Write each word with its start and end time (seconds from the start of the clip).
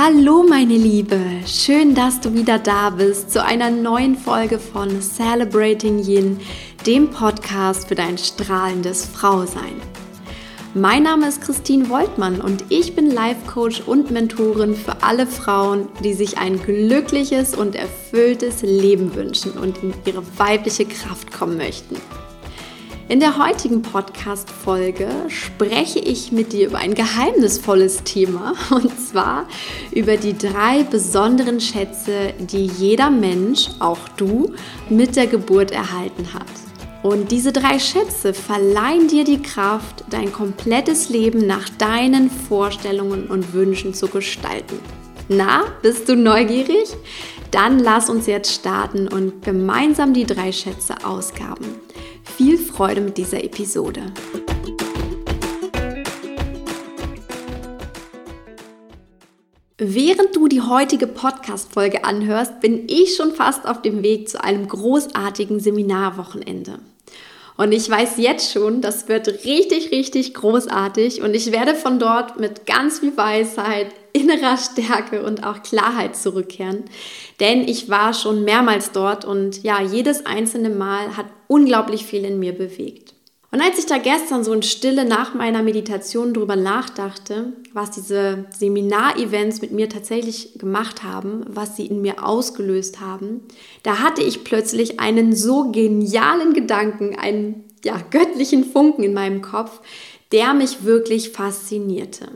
Hallo 0.00 0.44
meine 0.48 0.76
Liebe, 0.76 1.18
schön, 1.44 1.92
dass 1.92 2.20
du 2.20 2.32
wieder 2.32 2.60
da 2.60 2.90
bist 2.90 3.32
zu 3.32 3.44
einer 3.44 3.68
neuen 3.68 4.14
Folge 4.14 4.60
von 4.60 5.02
Celebrating 5.02 5.98
Yin, 5.98 6.38
dem 6.86 7.10
Podcast 7.10 7.88
für 7.88 7.96
dein 7.96 8.16
strahlendes 8.16 9.04
Frausein. 9.04 9.74
Mein 10.72 11.02
Name 11.02 11.26
ist 11.26 11.40
Christine 11.40 11.88
Woltmann 11.88 12.40
und 12.40 12.66
ich 12.68 12.94
bin 12.94 13.10
Life 13.10 13.44
Coach 13.52 13.80
und 13.80 14.12
Mentorin 14.12 14.76
für 14.76 15.02
alle 15.02 15.26
Frauen, 15.26 15.88
die 16.04 16.14
sich 16.14 16.38
ein 16.38 16.62
glückliches 16.62 17.56
und 17.56 17.74
erfülltes 17.74 18.62
Leben 18.62 19.16
wünschen 19.16 19.50
und 19.58 19.82
in 19.82 19.92
ihre 20.04 20.22
weibliche 20.38 20.84
Kraft 20.84 21.32
kommen 21.32 21.56
möchten. 21.56 21.96
In 23.10 23.20
der 23.20 23.38
heutigen 23.38 23.80
Podcast-Folge 23.80 25.08
spreche 25.28 25.98
ich 25.98 26.30
mit 26.30 26.52
dir 26.52 26.66
über 26.66 26.76
ein 26.76 26.92
geheimnisvolles 26.92 28.04
Thema 28.04 28.52
und 28.70 29.00
zwar 29.00 29.48
über 29.92 30.18
die 30.18 30.36
drei 30.36 30.82
besonderen 30.82 31.58
Schätze, 31.58 32.34
die 32.38 32.66
jeder 32.66 33.08
Mensch, 33.08 33.68
auch 33.78 34.10
du, 34.18 34.52
mit 34.90 35.16
der 35.16 35.26
Geburt 35.26 35.70
erhalten 35.70 36.34
hat. 36.34 36.46
Und 37.02 37.32
diese 37.32 37.50
drei 37.50 37.78
Schätze 37.78 38.34
verleihen 38.34 39.08
dir 39.08 39.24
die 39.24 39.40
Kraft, 39.40 40.04
dein 40.10 40.30
komplettes 40.30 41.08
Leben 41.08 41.46
nach 41.46 41.66
deinen 41.70 42.30
Vorstellungen 42.30 43.28
und 43.28 43.54
Wünschen 43.54 43.94
zu 43.94 44.08
gestalten. 44.08 44.80
Na, 45.30 45.62
bist 45.80 46.10
du 46.10 46.14
neugierig? 46.14 46.94
Dann 47.52 47.78
lass 47.78 48.10
uns 48.10 48.26
jetzt 48.26 48.52
starten 48.52 49.08
und 49.08 49.42
gemeinsam 49.42 50.12
die 50.12 50.26
drei 50.26 50.52
Schätze 50.52 50.94
ausgaben. 51.06 51.64
Viel 52.38 52.56
Freude 52.56 53.00
mit 53.00 53.18
dieser 53.18 53.42
Episode. 53.42 54.00
Während 59.76 60.36
du 60.36 60.46
die 60.46 60.60
heutige 60.60 61.08
Podcast-Folge 61.08 62.04
anhörst, 62.04 62.60
bin 62.60 62.84
ich 62.86 63.16
schon 63.16 63.32
fast 63.32 63.66
auf 63.66 63.82
dem 63.82 64.04
Weg 64.04 64.28
zu 64.28 64.40
einem 64.40 64.68
großartigen 64.68 65.58
Seminarwochenende. 65.58 66.78
Und 67.56 67.72
ich 67.72 67.90
weiß 67.90 68.18
jetzt 68.18 68.52
schon, 68.52 68.82
das 68.82 69.08
wird 69.08 69.44
richtig, 69.44 69.90
richtig 69.90 70.32
großartig 70.34 71.22
und 71.22 71.34
ich 71.34 71.50
werde 71.50 71.74
von 71.74 71.98
dort 71.98 72.38
mit 72.38 72.66
ganz 72.66 73.00
viel 73.00 73.16
Weisheit, 73.16 73.88
innerer 74.12 74.56
Stärke 74.58 75.24
und 75.24 75.44
auch 75.44 75.64
Klarheit 75.64 76.14
zurückkehren. 76.14 76.84
Denn 77.40 77.66
ich 77.66 77.90
war 77.90 78.14
schon 78.14 78.44
mehrmals 78.44 78.92
dort 78.92 79.24
und 79.24 79.64
ja, 79.64 79.82
jedes 79.82 80.24
einzelne 80.24 80.70
Mal 80.70 81.16
hat 81.16 81.26
unglaublich 81.48 82.04
viel 82.04 82.24
in 82.24 82.38
mir 82.38 82.52
bewegt. 82.52 83.14
Und 83.50 83.62
als 83.62 83.78
ich 83.78 83.86
da 83.86 83.96
gestern 83.96 84.44
so 84.44 84.52
in 84.52 84.62
Stille 84.62 85.06
nach 85.06 85.32
meiner 85.32 85.62
Meditation 85.62 86.34
drüber 86.34 86.54
nachdachte, 86.54 87.54
was 87.72 87.90
diese 87.90 88.44
Seminarevents 88.54 89.62
mit 89.62 89.72
mir 89.72 89.88
tatsächlich 89.88 90.58
gemacht 90.58 91.02
haben, 91.02 91.44
was 91.48 91.74
sie 91.74 91.86
in 91.86 92.02
mir 92.02 92.26
ausgelöst 92.26 93.00
haben, 93.00 93.40
da 93.82 94.00
hatte 94.00 94.22
ich 94.22 94.44
plötzlich 94.44 95.00
einen 95.00 95.34
so 95.34 95.72
genialen 95.72 96.52
Gedanken, 96.52 97.18
einen 97.18 97.64
ja, 97.84 97.98
göttlichen 98.10 98.64
Funken 98.64 99.02
in 99.02 99.14
meinem 99.14 99.40
Kopf, 99.40 99.80
der 100.30 100.52
mich 100.52 100.84
wirklich 100.84 101.30
faszinierte. 101.30 102.28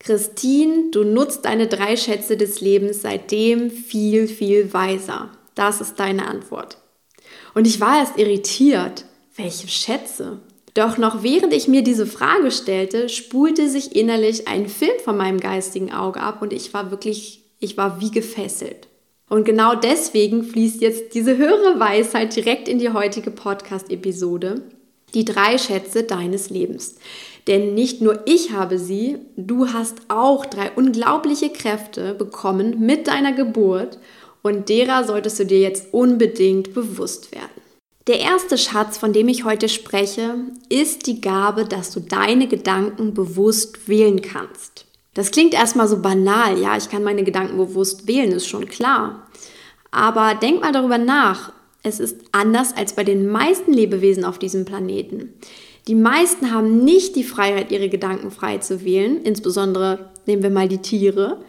Christine, 0.00 0.90
du 0.90 1.04
nutzt 1.04 1.46
deine 1.46 1.66
drei 1.66 1.96
Schätze 1.96 2.36
des 2.36 2.60
Lebens 2.60 3.00
seitdem 3.00 3.70
viel, 3.70 4.26
viel 4.26 4.74
weiser. 4.74 5.30
Das 5.54 5.80
ist 5.80 5.98
deine 5.98 6.26
Antwort. 6.26 6.81
Und 7.54 7.66
ich 7.66 7.80
war 7.80 7.98
erst 7.98 8.18
irritiert. 8.18 9.04
Welche 9.36 9.68
Schätze? 9.68 10.40
Doch 10.74 10.96
noch 10.96 11.22
während 11.22 11.52
ich 11.52 11.68
mir 11.68 11.82
diese 11.82 12.06
Frage 12.06 12.50
stellte, 12.50 13.08
spulte 13.08 13.68
sich 13.68 13.94
innerlich 13.94 14.48
ein 14.48 14.68
Film 14.68 14.98
von 15.04 15.16
meinem 15.16 15.38
geistigen 15.38 15.92
Auge 15.92 16.20
ab 16.20 16.40
und 16.40 16.52
ich 16.52 16.72
war 16.72 16.90
wirklich, 16.90 17.42
ich 17.58 17.76
war 17.76 18.00
wie 18.00 18.10
gefesselt. 18.10 18.88
Und 19.28 19.44
genau 19.44 19.74
deswegen 19.74 20.44
fließt 20.44 20.80
jetzt 20.80 21.14
diese 21.14 21.36
höhere 21.36 21.78
Weisheit 21.78 22.34
direkt 22.36 22.68
in 22.68 22.78
die 22.78 22.90
heutige 22.90 23.30
Podcast-Episode. 23.30 24.62
Die 25.14 25.24
drei 25.26 25.58
Schätze 25.58 26.04
deines 26.04 26.48
Lebens. 26.48 26.96
Denn 27.46 27.74
nicht 27.74 28.00
nur 28.00 28.22
ich 28.24 28.52
habe 28.52 28.78
sie, 28.78 29.18
du 29.36 29.72
hast 29.72 29.98
auch 30.08 30.46
drei 30.46 30.70
unglaubliche 30.72 31.50
Kräfte 31.50 32.14
bekommen 32.14 32.80
mit 32.80 33.08
deiner 33.08 33.32
Geburt 33.32 33.98
und 34.42 34.68
derer 34.68 35.04
solltest 35.04 35.38
du 35.38 35.46
dir 35.46 35.60
jetzt 35.60 35.92
unbedingt 35.92 36.74
bewusst 36.74 37.32
werden. 37.32 37.62
Der 38.08 38.18
erste 38.18 38.58
Schatz, 38.58 38.98
von 38.98 39.12
dem 39.12 39.28
ich 39.28 39.44
heute 39.44 39.68
spreche, 39.68 40.34
ist 40.68 41.06
die 41.06 41.20
Gabe, 41.20 41.64
dass 41.64 41.92
du 41.92 42.00
deine 42.00 42.48
Gedanken 42.48 43.14
bewusst 43.14 43.88
wählen 43.88 44.20
kannst. 44.20 44.86
Das 45.14 45.30
klingt 45.30 45.54
erstmal 45.54 45.86
so 45.86 46.00
banal, 46.00 46.58
ja, 46.58 46.76
ich 46.76 46.88
kann 46.88 47.04
meine 47.04 47.22
Gedanken 47.22 47.58
bewusst 47.58 48.08
wählen, 48.08 48.32
ist 48.32 48.48
schon 48.48 48.66
klar. 48.66 49.28
Aber 49.92 50.34
denk 50.34 50.62
mal 50.62 50.72
darüber 50.72 50.98
nach. 50.98 51.52
Es 51.84 52.00
ist 52.00 52.16
anders 52.32 52.74
als 52.76 52.94
bei 52.94 53.04
den 53.04 53.28
meisten 53.28 53.72
Lebewesen 53.72 54.24
auf 54.24 54.38
diesem 54.38 54.64
Planeten. 54.64 55.34
Die 55.88 55.94
meisten 55.94 56.52
haben 56.52 56.84
nicht 56.84 57.14
die 57.16 57.24
Freiheit, 57.24 57.70
ihre 57.70 57.88
Gedanken 57.88 58.30
frei 58.30 58.58
zu 58.58 58.84
wählen, 58.84 59.22
insbesondere 59.22 60.10
nehmen 60.26 60.42
wir 60.42 60.50
mal 60.50 60.68
die 60.68 60.78
Tiere, 60.78 61.44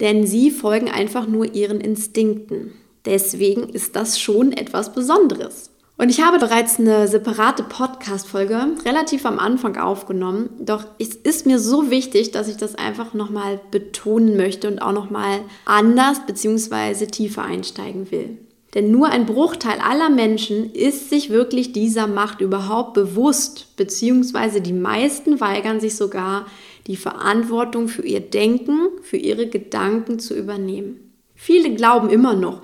denn 0.00 0.26
sie 0.26 0.50
folgen 0.50 0.90
einfach 0.90 1.26
nur 1.26 1.54
ihren 1.54 1.80
Instinkten. 1.80 2.72
Deswegen 3.04 3.68
ist 3.68 3.96
das 3.96 4.20
schon 4.20 4.52
etwas 4.52 4.92
Besonderes. 4.92 5.70
Und 5.98 6.10
ich 6.10 6.20
habe 6.20 6.38
bereits 6.38 6.78
eine 6.78 7.08
separate 7.08 7.62
Podcast-Folge 7.62 8.74
relativ 8.84 9.24
am 9.24 9.38
Anfang 9.38 9.76
aufgenommen. 9.78 10.50
Doch 10.60 10.84
es 10.98 11.14
ist 11.14 11.46
mir 11.46 11.58
so 11.58 11.90
wichtig, 11.90 12.32
dass 12.32 12.48
ich 12.48 12.58
das 12.58 12.74
einfach 12.74 13.14
nochmal 13.14 13.60
betonen 13.70 14.36
möchte 14.36 14.68
und 14.68 14.80
auch 14.80 14.92
nochmal 14.92 15.40
anders 15.64 16.20
bzw. 16.26 17.06
tiefer 17.06 17.42
einsteigen 17.42 18.10
will. 18.10 18.36
Denn 18.74 18.90
nur 18.90 19.08
ein 19.08 19.24
Bruchteil 19.24 19.78
aller 19.78 20.10
Menschen 20.10 20.70
ist 20.74 21.08
sich 21.08 21.30
wirklich 21.30 21.72
dieser 21.72 22.06
Macht 22.06 22.42
überhaupt 22.42 22.92
bewusst, 22.92 23.74
beziehungsweise 23.76 24.60
die 24.60 24.74
meisten 24.74 25.40
weigern 25.40 25.80
sich 25.80 25.96
sogar, 25.96 26.44
die 26.86 26.96
Verantwortung 26.96 27.88
für 27.88 28.02
ihr 28.02 28.20
Denken, 28.20 28.90
für 29.02 29.16
ihre 29.16 29.46
Gedanken 29.46 30.18
zu 30.18 30.34
übernehmen. 30.34 31.12
Viele 31.34 31.74
glauben 31.74 32.08
immer 32.08 32.34
noch, 32.34 32.62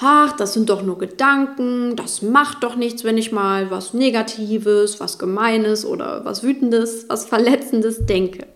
ach, 0.00 0.36
das 0.36 0.54
sind 0.54 0.70
doch 0.70 0.82
nur 0.82 0.98
Gedanken, 0.98 1.94
das 1.96 2.22
macht 2.22 2.62
doch 2.62 2.76
nichts, 2.76 3.04
wenn 3.04 3.18
ich 3.18 3.32
mal 3.32 3.70
was 3.70 3.94
Negatives, 3.94 5.00
was 5.00 5.18
Gemeines 5.18 5.84
oder 5.84 6.24
was 6.24 6.42
Wütendes, 6.42 7.06
was 7.08 7.26
Verletzendes 7.26 8.06
denke. 8.06 8.46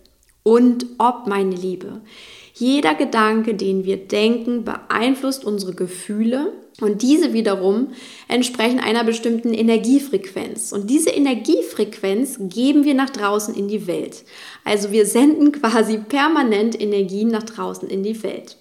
Und 0.42 0.86
ob, 0.98 1.26
meine 1.26 1.54
Liebe, 1.54 2.00
jeder 2.54 2.94
Gedanke, 2.94 3.54
den 3.54 3.84
wir 3.84 3.98
denken, 3.98 4.64
beeinflusst 4.64 5.44
unsere 5.44 5.74
Gefühle 5.74 6.52
und 6.81 7.03
diese 7.03 7.33
wiederum 7.33 7.89
entsprechen 8.28 8.78
einer 8.78 9.03
bestimmten 9.03 9.53
Energiefrequenz. 9.53 10.72
Und 10.72 10.89
diese 10.89 11.11
Energiefrequenz 11.11 12.39
geben 12.41 12.84
wir 12.84 12.94
nach 12.94 13.11
draußen 13.11 13.55
in 13.55 13.66
die 13.66 13.87
Welt. 13.89 14.25
Also 14.65 14.93
wir 14.93 15.05
senden 15.05 15.50
quasi 15.50 15.99
permanent 15.99 16.81
Energien 16.81 17.28
nach 17.28 17.43
draußen 17.43 17.89
in 17.89 18.05
die 18.05 18.22
Welt. 18.22 18.56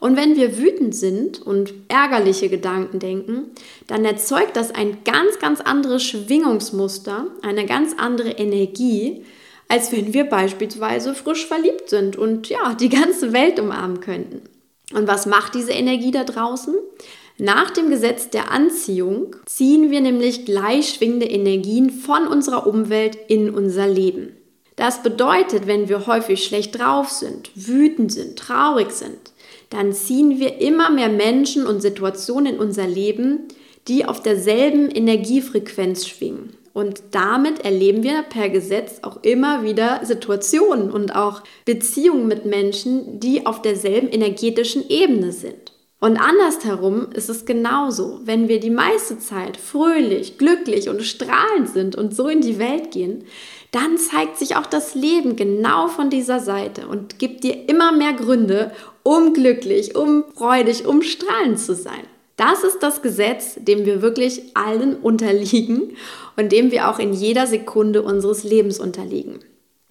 Und 0.00 0.16
wenn 0.16 0.36
wir 0.36 0.58
wütend 0.58 0.94
sind 0.94 1.40
und 1.40 1.72
ärgerliche 1.88 2.48
Gedanken 2.48 2.98
denken, 2.98 3.52
dann 3.86 4.04
erzeugt 4.04 4.56
das 4.56 4.70
ein 4.72 4.98
ganz, 5.04 5.38
ganz 5.38 5.60
anderes 5.60 6.02
Schwingungsmuster, 6.02 7.28
eine 7.42 7.64
ganz 7.64 7.94
andere 7.96 8.30
Energie, 8.30 9.24
als 9.68 9.92
wenn 9.92 10.12
wir 10.12 10.24
beispielsweise 10.24 11.14
frisch 11.14 11.46
verliebt 11.46 11.88
sind 11.88 12.16
und 12.16 12.48
ja, 12.48 12.74
die 12.74 12.88
ganze 12.88 13.32
Welt 13.32 13.58
umarmen 13.58 14.00
könnten. 14.00 14.42
Und 14.92 15.08
was 15.08 15.26
macht 15.26 15.54
diese 15.54 15.72
Energie 15.72 16.12
da 16.12 16.24
draußen? 16.24 16.74
Nach 17.38 17.70
dem 17.70 17.90
Gesetz 17.90 18.30
der 18.30 18.50
Anziehung 18.50 19.36
ziehen 19.44 19.90
wir 19.90 20.00
nämlich 20.00 20.46
gleich 20.46 20.88
schwingende 20.88 21.26
Energien 21.26 21.90
von 21.90 22.26
unserer 22.26 22.66
Umwelt 22.66 23.18
in 23.28 23.50
unser 23.50 23.86
Leben. 23.86 24.34
Das 24.76 25.02
bedeutet, 25.02 25.66
wenn 25.66 25.88
wir 25.88 26.06
häufig 26.06 26.44
schlecht 26.44 26.78
drauf 26.78 27.10
sind, 27.10 27.50
wütend 27.54 28.10
sind, 28.12 28.38
traurig 28.38 28.90
sind, 28.90 29.18
dann 29.68 29.92
ziehen 29.92 30.38
wir 30.38 30.60
immer 30.60 30.90
mehr 30.90 31.10
Menschen 31.10 31.66
und 31.66 31.82
Situationen 31.82 32.54
in 32.54 32.60
unser 32.60 32.86
Leben, 32.86 33.40
die 33.88 34.06
auf 34.06 34.22
derselben 34.22 34.90
Energiefrequenz 34.90 36.06
schwingen. 36.06 36.54
Und 36.72 37.02
damit 37.10 37.64
erleben 37.64 38.02
wir 38.02 38.22
per 38.22 38.48
Gesetz 38.48 38.98
auch 39.02 39.22
immer 39.22 39.62
wieder 39.62 40.00
Situationen 40.04 40.90
und 40.90 41.14
auch 41.14 41.42
Beziehungen 41.64 42.28
mit 42.28 42.44
Menschen, 42.44 43.20
die 43.20 43.46
auf 43.46 43.62
derselben 43.62 44.08
energetischen 44.08 44.88
Ebene 44.88 45.32
sind. 45.32 45.65
Und 45.98 46.18
andersherum 46.18 47.08
ist 47.12 47.30
es 47.30 47.46
genauso. 47.46 48.20
Wenn 48.24 48.48
wir 48.48 48.60
die 48.60 48.70
meiste 48.70 49.18
Zeit 49.18 49.56
fröhlich, 49.56 50.36
glücklich 50.36 50.88
und 50.90 51.02
strahlend 51.02 51.70
sind 51.70 51.96
und 51.96 52.14
so 52.14 52.28
in 52.28 52.42
die 52.42 52.58
Welt 52.58 52.90
gehen, 52.90 53.24
dann 53.72 53.96
zeigt 53.96 54.36
sich 54.38 54.56
auch 54.56 54.66
das 54.66 54.94
Leben 54.94 55.36
genau 55.36 55.88
von 55.88 56.10
dieser 56.10 56.40
Seite 56.40 56.86
und 56.86 57.18
gibt 57.18 57.44
dir 57.44 57.68
immer 57.68 57.92
mehr 57.92 58.12
Gründe, 58.12 58.72
um 59.02 59.32
glücklich, 59.32 59.96
um 59.96 60.24
freudig, 60.34 60.86
um 60.86 61.02
strahlend 61.02 61.58
zu 61.58 61.74
sein. 61.74 62.06
Das 62.36 62.64
ist 62.64 62.80
das 62.80 63.00
Gesetz, 63.00 63.54
dem 63.58 63.86
wir 63.86 64.02
wirklich 64.02 64.54
allen 64.54 64.96
unterliegen 64.96 65.96
und 66.36 66.52
dem 66.52 66.70
wir 66.70 66.90
auch 66.90 66.98
in 66.98 67.14
jeder 67.14 67.46
Sekunde 67.46 68.02
unseres 68.02 68.44
Lebens 68.44 68.78
unterliegen. 68.78 69.38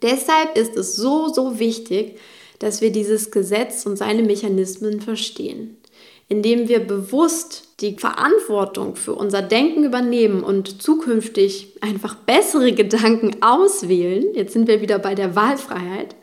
Deshalb 0.04 0.56
ist 0.56 0.78
es 0.78 0.96
so, 0.96 1.30
so 1.30 1.58
wichtig, 1.58 2.20
dass 2.60 2.82
wir 2.82 2.92
dieses 2.92 3.32
Gesetz 3.32 3.86
und 3.86 3.98
seine 3.98 4.24
Mechanismen 4.24 5.02
verstehen, 5.02 5.78
indem 6.28 6.68
wir 6.68 6.80
bewusst 6.80 7.66
die 7.82 7.98
Verantwortung 7.98 8.96
für 8.96 9.14
unser 9.14 9.42
Denken 9.42 9.84
übernehmen 9.84 10.44
und 10.44 10.82
zukünftig 10.82 11.76
einfach 11.82 12.16
bessere 12.16 12.74
Gedanken 12.74 13.42
auswählen, 13.42 14.34
jetzt 14.34 14.54
sind 14.54 14.68
wir 14.68 14.82
wieder 14.82 14.98
bei 14.98 15.14
der 15.14 15.36
Wahlfreiheit, 15.36 16.16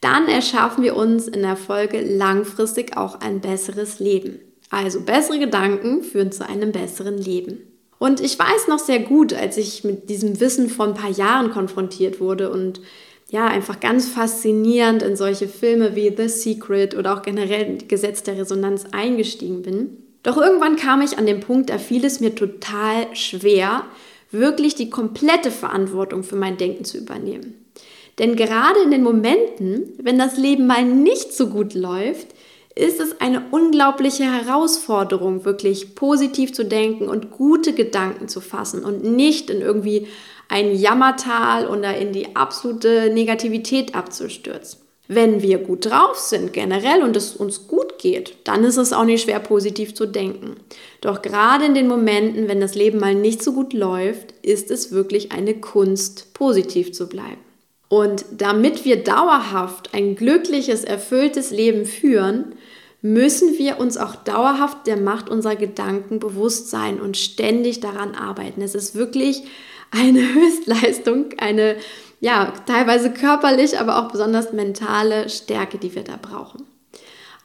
dann 0.00 0.28
erschaffen 0.28 0.82
wir 0.82 0.96
uns 0.96 1.28
in 1.28 1.42
der 1.42 1.56
Folge 1.56 2.00
langfristig 2.00 2.96
auch 2.96 3.20
ein 3.20 3.40
besseres 3.40 3.98
Leben. 3.98 4.40
Also 4.70 5.00
bessere 5.00 5.38
Gedanken 5.38 6.02
führen 6.02 6.32
zu 6.32 6.48
einem 6.48 6.72
besseren 6.72 7.18
Leben. 7.18 7.58
Und 7.98 8.20
ich 8.20 8.38
weiß 8.38 8.68
noch 8.68 8.78
sehr 8.78 9.00
gut, 9.00 9.32
als 9.34 9.56
ich 9.56 9.82
mit 9.82 10.08
diesem 10.08 10.40
Wissen 10.40 10.68
vor 10.68 10.86
ein 10.86 10.94
paar 10.94 11.10
Jahren 11.10 11.50
konfrontiert 11.50 12.20
wurde 12.20 12.50
und 12.50 12.80
ja, 13.30 13.46
einfach 13.46 13.80
ganz 13.80 14.08
faszinierend 14.08 15.02
in 15.02 15.16
solche 15.16 15.48
Filme 15.48 15.94
wie 15.94 16.14
The 16.16 16.28
Secret 16.28 16.96
oder 16.96 17.14
auch 17.14 17.22
generell 17.22 17.78
Gesetz 17.86 18.22
der 18.22 18.38
Resonanz 18.38 18.86
eingestiegen 18.92 19.62
bin. 19.62 19.98
Doch 20.22 20.38
irgendwann 20.38 20.76
kam 20.76 21.02
ich 21.02 21.18
an 21.18 21.26
den 21.26 21.40
Punkt, 21.40 21.70
da 21.70 21.78
fiel 21.78 22.04
es 22.04 22.20
mir 22.20 22.34
total 22.34 23.14
schwer, 23.14 23.84
wirklich 24.30 24.74
die 24.74 24.90
komplette 24.90 25.50
Verantwortung 25.50 26.22
für 26.22 26.36
mein 26.36 26.56
Denken 26.56 26.84
zu 26.84 26.98
übernehmen. 26.98 27.64
Denn 28.18 28.34
gerade 28.34 28.80
in 28.82 28.90
den 28.90 29.02
Momenten, 29.02 29.92
wenn 30.02 30.18
das 30.18 30.36
Leben 30.36 30.66
mal 30.66 30.84
nicht 30.84 31.32
so 31.32 31.48
gut 31.48 31.74
läuft, 31.74 32.28
ist 32.74 33.00
es 33.00 33.20
eine 33.20 33.44
unglaubliche 33.50 34.24
Herausforderung, 34.24 35.44
wirklich 35.44 35.94
positiv 35.94 36.52
zu 36.52 36.64
denken 36.64 37.08
und 37.08 37.30
gute 37.30 37.72
Gedanken 37.72 38.28
zu 38.28 38.40
fassen 38.40 38.84
und 38.84 39.04
nicht 39.04 39.50
in 39.50 39.60
irgendwie 39.60 40.06
ein 40.48 40.74
Jammertal 40.74 41.68
oder 41.68 41.96
in 41.96 42.12
die 42.12 42.34
absolute 42.34 43.10
Negativität 43.12 43.94
abzustürzen. 43.94 44.80
Wenn 45.10 45.40
wir 45.40 45.58
gut 45.58 45.86
drauf 45.86 46.18
sind 46.18 46.52
generell 46.52 47.02
und 47.02 47.16
es 47.16 47.34
uns 47.34 47.66
gut 47.66 47.98
geht, 47.98 48.36
dann 48.44 48.62
ist 48.62 48.76
es 48.76 48.92
auch 48.92 49.04
nicht 49.04 49.22
schwer, 49.22 49.40
positiv 49.40 49.94
zu 49.94 50.04
denken. 50.04 50.56
Doch 51.00 51.22
gerade 51.22 51.64
in 51.64 51.72
den 51.72 51.88
Momenten, 51.88 52.46
wenn 52.46 52.60
das 52.60 52.74
Leben 52.74 52.98
mal 52.98 53.14
nicht 53.14 53.42
so 53.42 53.54
gut 53.54 53.72
läuft, 53.72 54.34
ist 54.42 54.70
es 54.70 54.92
wirklich 54.92 55.32
eine 55.32 55.54
Kunst, 55.54 56.34
positiv 56.34 56.92
zu 56.92 57.08
bleiben. 57.08 57.38
Und 57.88 58.26
damit 58.36 58.84
wir 58.84 59.02
dauerhaft 59.02 59.94
ein 59.94 60.14
glückliches, 60.14 60.84
erfülltes 60.84 61.50
Leben 61.50 61.86
führen, 61.86 62.54
müssen 63.00 63.56
wir 63.56 63.78
uns 63.78 63.96
auch 63.96 64.14
dauerhaft 64.14 64.86
der 64.86 64.98
Macht 64.98 65.30
unserer 65.30 65.56
Gedanken 65.56 66.18
bewusst 66.18 66.68
sein 66.68 67.00
und 67.00 67.16
ständig 67.16 67.80
daran 67.80 68.14
arbeiten. 68.14 68.60
Es 68.60 68.74
ist 68.74 68.94
wirklich 68.94 69.44
eine 69.90 70.20
Höchstleistung, 70.34 71.26
eine 71.38 71.76
ja, 72.20 72.52
teilweise 72.66 73.12
körperlich, 73.12 73.78
aber 73.78 73.98
auch 73.98 74.10
besonders 74.10 74.52
mentale 74.52 75.28
Stärke, 75.28 75.78
die 75.78 75.94
wir 75.94 76.02
da 76.02 76.18
brauchen. 76.20 76.64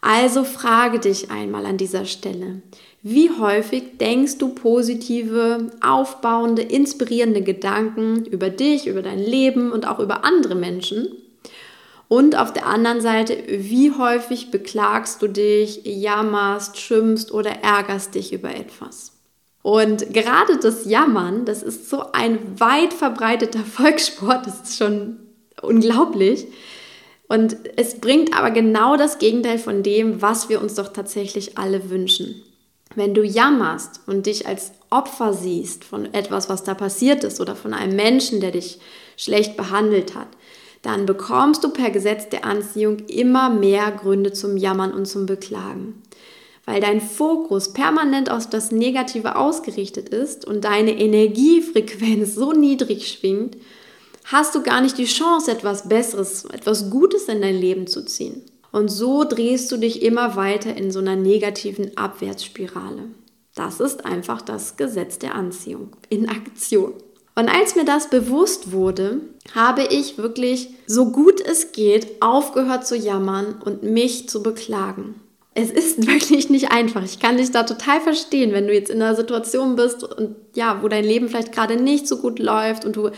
Also 0.01 0.43
frage 0.43 0.99
dich 0.99 1.31
einmal 1.31 1.65
an 1.65 1.77
dieser 1.77 2.05
Stelle, 2.05 2.61
wie 3.03 3.29
häufig 3.31 3.97
denkst 3.99 4.37
du 4.37 4.49
positive, 4.49 5.71
aufbauende, 5.81 6.61
inspirierende 6.61 7.41
Gedanken 7.41 8.25
über 8.25 8.49
dich, 8.49 8.87
über 8.87 9.01
dein 9.01 9.19
Leben 9.19 9.71
und 9.71 9.87
auch 9.87 9.99
über 9.99 10.25
andere 10.25 10.55
Menschen? 10.55 11.09
Und 12.09 12.37
auf 12.37 12.51
der 12.51 12.65
anderen 12.65 13.01
Seite, 13.01 13.37
wie 13.47 13.91
häufig 13.91 14.51
beklagst 14.51 15.21
du 15.21 15.27
dich, 15.27 15.81
jammerst, 15.85 16.79
schimpfst 16.79 17.31
oder 17.31 17.51
ärgerst 17.63 18.15
dich 18.15 18.33
über 18.33 18.53
etwas? 18.53 19.12
Und 19.63 20.13
gerade 20.13 20.57
das 20.61 20.85
Jammern, 20.85 21.45
das 21.45 21.63
ist 21.63 21.89
so 21.89 22.11
ein 22.11 22.59
weit 22.59 22.93
verbreiteter 22.93 23.59
Volkssport, 23.65 24.45
das 24.45 24.61
ist 24.61 24.77
schon 24.77 25.17
unglaublich. 25.61 26.45
Und 27.29 27.55
es 27.77 27.99
bringt 27.99 28.37
aber 28.37 28.51
genau 28.51 28.97
das 28.97 29.17
Gegenteil 29.17 29.57
von 29.57 29.81
dem, 29.81 30.21
was 30.21 30.49
wir 30.49 30.61
uns 30.61 30.75
doch 30.75 30.89
tatsächlich 30.89 31.57
alle 31.57 31.89
wünschen. 31.89 32.43
Wenn 32.95 33.15
du 33.15 33.23
jammerst 33.23 34.01
und 34.05 34.27
dich 34.27 34.45
als 34.45 34.73
Opfer 34.91 35.33
siehst 35.33 35.83
von 35.85 36.13
etwas, 36.13 36.49
was 36.49 36.63
da 36.63 36.75
passiert 36.75 37.23
ist 37.23 37.41
oder 37.41 37.55
von 37.55 37.73
einem 37.73 37.95
Menschen, 37.95 38.39
der 38.41 38.51
dich 38.51 38.79
schlecht 39.17 39.57
behandelt 39.57 40.13
hat, 40.13 40.27
dann 40.83 41.05
bekommst 41.05 41.63
du 41.63 41.69
per 41.69 41.89
Gesetz 41.89 42.27
der 42.29 42.45
Anziehung 42.45 42.99
immer 43.07 43.49
mehr 43.49 43.89
Gründe 43.91 44.33
zum 44.33 44.57
Jammern 44.57 44.93
und 44.93 45.07
zum 45.07 45.25
Beklagen 45.25 46.03
weil 46.65 46.79
dein 46.79 47.01
Fokus 47.01 47.73
permanent 47.73 48.31
auf 48.31 48.49
das 48.49 48.71
Negative 48.71 49.35
ausgerichtet 49.35 50.09
ist 50.09 50.45
und 50.45 50.63
deine 50.63 50.97
Energiefrequenz 50.97 52.35
so 52.35 52.53
niedrig 52.53 53.07
schwingt, 53.07 53.57
hast 54.25 54.55
du 54.55 54.61
gar 54.61 54.81
nicht 54.81 54.97
die 54.97 55.05
Chance, 55.05 55.51
etwas 55.51 55.89
Besseres, 55.89 56.45
etwas 56.45 56.89
Gutes 56.89 57.25
in 57.25 57.41
dein 57.41 57.55
Leben 57.55 57.87
zu 57.87 58.05
ziehen. 58.05 58.41
Und 58.71 58.89
so 58.89 59.23
drehst 59.23 59.71
du 59.71 59.77
dich 59.77 60.01
immer 60.01 60.35
weiter 60.35 60.75
in 60.75 60.89
so 60.89 60.99
einer 60.99 61.15
negativen 61.15 61.95
Abwärtsspirale. 61.97 63.09
Das 63.53 63.79
ist 63.79 64.05
einfach 64.05 64.41
das 64.41 64.77
Gesetz 64.77 65.19
der 65.19 65.35
Anziehung 65.35 65.95
in 66.09 66.27
Aktion. 66.27 66.93
Und 67.35 67.49
als 67.49 67.75
mir 67.75 67.85
das 67.85 68.09
bewusst 68.09 68.71
wurde, 68.71 69.21
habe 69.53 69.83
ich 69.83 70.17
wirklich 70.17 70.69
so 70.87 71.11
gut 71.11 71.41
es 71.41 71.71
geht 71.71 72.21
aufgehört 72.21 72.87
zu 72.87 72.95
jammern 72.95 73.61
und 73.63 73.83
mich 73.83 74.29
zu 74.29 74.41
beklagen 74.41 75.15
es 75.55 75.71
ist 75.71 76.07
wirklich 76.07 76.49
nicht 76.49 76.71
einfach. 76.71 77.03
Ich 77.03 77.19
kann 77.19 77.37
dich 77.37 77.51
da 77.51 77.63
total 77.63 78.01
verstehen, 78.01 78.51
wenn 78.53 78.67
du 78.67 78.73
jetzt 78.73 78.89
in 78.89 79.01
einer 79.01 79.15
Situation 79.15 79.75
bist 79.75 80.03
und 80.03 80.35
ja, 80.55 80.79
wo 80.81 80.87
dein 80.87 81.03
Leben 81.03 81.29
vielleicht 81.29 81.51
gerade 81.51 81.75
nicht 81.77 82.07
so 82.07 82.17
gut 82.17 82.39
läuft 82.39 82.85
und 82.85 82.95
du 82.95 83.09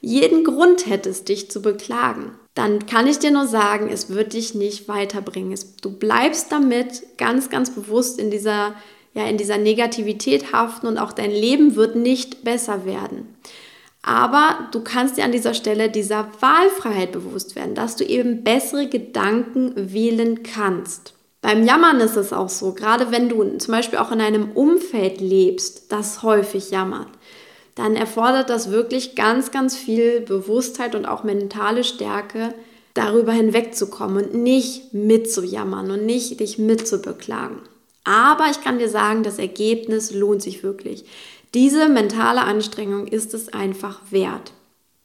jeden 0.00 0.44
Grund 0.44 0.86
hättest, 0.86 1.28
dich 1.28 1.50
zu 1.50 1.60
beklagen. 1.60 2.32
Dann 2.54 2.86
kann 2.86 3.06
ich 3.06 3.18
dir 3.18 3.30
nur 3.30 3.46
sagen, 3.46 3.88
es 3.92 4.08
wird 4.08 4.32
dich 4.32 4.54
nicht 4.54 4.88
weiterbringen. 4.88 5.52
Es, 5.52 5.76
du 5.76 5.90
bleibst 5.90 6.50
damit 6.50 7.02
ganz, 7.18 7.50
ganz 7.50 7.70
bewusst 7.70 8.18
in 8.18 8.30
dieser, 8.30 8.74
ja, 9.14 9.26
in 9.26 9.36
dieser 9.36 9.58
Negativität 9.58 10.52
haften 10.52 10.86
und 10.86 10.98
auch 10.98 11.12
dein 11.12 11.30
Leben 11.30 11.76
wird 11.76 11.96
nicht 11.96 12.44
besser 12.44 12.86
werden. 12.86 13.36
Aber 14.02 14.68
du 14.72 14.80
kannst 14.80 15.18
dir 15.18 15.24
an 15.24 15.32
dieser 15.32 15.52
Stelle 15.52 15.90
dieser 15.90 16.28
Wahlfreiheit 16.40 17.12
bewusst 17.12 17.54
werden, 17.54 17.74
dass 17.74 17.96
du 17.96 18.04
eben 18.04 18.42
bessere 18.42 18.88
Gedanken 18.88 19.92
wählen 19.92 20.42
kannst. 20.42 21.12
Beim 21.42 21.64
Jammern 21.64 22.00
ist 22.00 22.16
es 22.16 22.32
auch 22.32 22.50
so, 22.50 22.72
gerade 22.72 23.10
wenn 23.10 23.28
du 23.28 23.56
zum 23.58 23.72
Beispiel 23.72 23.98
auch 23.98 24.12
in 24.12 24.20
einem 24.20 24.52
Umfeld 24.52 25.20
lebst, 25.20 25.90
das 25.90 26.22
häufig 26.22 26.70
jammert, 26.70 27.08
dann 27.74 27.96
erfordert 27.96 28.50
das 28.50 28.70
wirklich 28.70 29.14
ganz, 29.14 29.50
ganz 29.50 29.76
viel 29.76 30.20
Bewusstheit 30.20 30.94
und 30.94 31.06
auch 31.06 31.24
mentale 31.24 31.84
Stärke, 31.84 32.54
darüber 32.94 33.32
hinwegzukommen 33.32 34.24
und 34.24 34.34
nicht 34.34 34.92
mitzujammern 34.92 35.90
und 35.90 36.04
nicht 36.04 36.40
dich 36.40 36.58
mitzubeklagen. 36.58 37.58
Aber 38.04 38.46
ich 38.50 38.62
kann 38.62 38.78
dir 38.78 38.88
sagen, 38.88 39.22
das 39.22 39.38
Ergebnis 39.38 40.12
lohnt 40.12 40.42
sich 40.42 40.62
wirklich. 40.62 41.04
Diese 41.54 41.88
mentale 41.88 42.42
Anstrengung 42.42 43.06
ist 43.06 43.34
es 43.34 43.52
einfach 43.52 44.00
wert. 44.10 44.52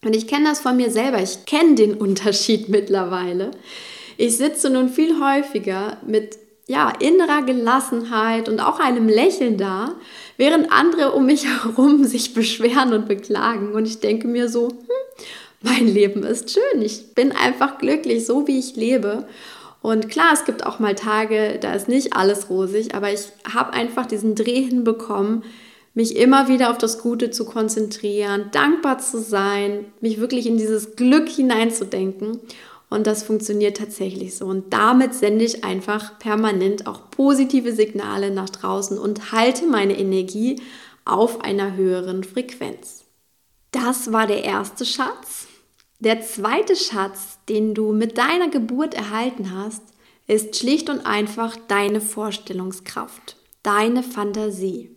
Und 0.04 0.16
ich 0.16 0.28
kenne 0.28 0.50
das 0.50 0.60
von 0.60 0.78
mir 0.78 0.92
selber. 0.92 1.22
Ich 1.22 1.46
kenne 1.46 1.76
den 1.76 1.94
Unterschied 1.98 2.70
mittlerweile. 2.70 3.52
Ich 4.18 4.38
sitze 4.38 4.70
nun 4.70 4.90
viel 4.90 5.20
häufiger 5.20 5.98
mit 6.06 6.38
ja, 6.68 6.92
innerer 7.00 7.44
Gelassenheit 7.44 8.50
und 8.50 8.60
auch 8.60 8.80
einem 8.80 9.08
Lächeln 9.08 9.58
da, 9.58 9.96
während 10.38 10.72
andere 10.72 11.12
um 11.12 11.26
mich 11.26 11.46
herum 11.64 12.04
sich 12.06 12.34
beschweren 12.34 12.94
und 12.94 13.08
beklagen. 13.08 13.74
Und 13.74 13.86
ich 13.86 14.00
denke 14.00 14.28
mir 14.28 14.50
so, 14.50 14.70
hm, 14.70 14.78
mein 15.62 15.88
Leben 15.88 16.24
ist 16.24 16.52
schön, 16.52 16.82
ich 16.82 17.14
bin 17.14 17.32
einfach 17.32 17.78
glücklich, 17.78 18.26
so 18.26 18.48
wie 18.48 18.60
ich 18.60 18.76
lebe. 18.76 19.28
Und 19.82 20.10
klar, 20.10 20.32
es 20.34 20.46
gibt 20.46 20.66
auch 20.66 20.80
mal 20.80 20.96
Tage, 20.96 21.60
da 21.62 21.74
ist 21.74 21.88
nicht 21.88 22.14
alles 22.14 22.50
rosig, 22.50 22.96
aber 22.96 23.14
ich 23.14 23.28
habe 23.52 23.74
einfach 23.74 24.08
diesen 24.08 24.34
Dreh 24.34 24.64
hinbekommen, 24.64 25.44
mich 25.94 26.16
immer 26.18 26.48
wieder 26.48 26.72
auf 26.72 26.78
das 26.78 27.00
Gute 27.00 27.30
zu 27.30 27.46
konzentrieren, 27.46 28.50
dankbar 28.52 28.98
zu 28.98 29.20
sein, 29.20 29.86
mich 30.02 30.20
wirklich 30.20 30.48
in 30.48 30.58
dieses 30.58 30.96
Glück 30.96 31.30
hineinzudenken. 31.30 32.40
Und 32.90 33.08
das 33.08 33.24
funktioniert 33.24 33.78
tatsächlich 33.78 34.36
so. 34.36 34.46
Und 34.46 34.72
damit 34.74 35.14
sende 35.14 35.44
ich 35.44 35.64
einfach 35.64 36.20
permanent 36.20 36.88
auch 36.88 37.10
positive 37.10 37.74
Signale 37.74 38.32
nach 38.32 38.50
draußen 38.50 38.98
und 38.98 39.32
halte 39.32 39.66
meine 39.66 39.98
Energie 39.98 40.62
auf 41.04 41.42
einer 41.42 41.76
höheren 41.76 42.24
Frequenz. 42.24 43.06
Das 43.72 44.12
war 44.12 44.28
der 44.28 44.44
erste 44.44 44.86
Schatz. 44.86 45.48
Der 46.00 46.22
zweite 46.22 46.76
Schatz, 46.76 47.40
den 47.50 47.74
du 47.74 47.92
mit 47.92 48.18
deiner 48.18 48.50
Geburt 48.50 48.94
erhalten 48.94 49.52
hast, 49.56 49.82
ist 50.28 50.56
schlicht 50.56 50.90
und 50.90 51.06
einfach 51.06 51.56
deine 51.68 52.02
Vorstellungskraft, 52.02 53.38
deine 53.64 54.04
Fantasie. 54.04 54.92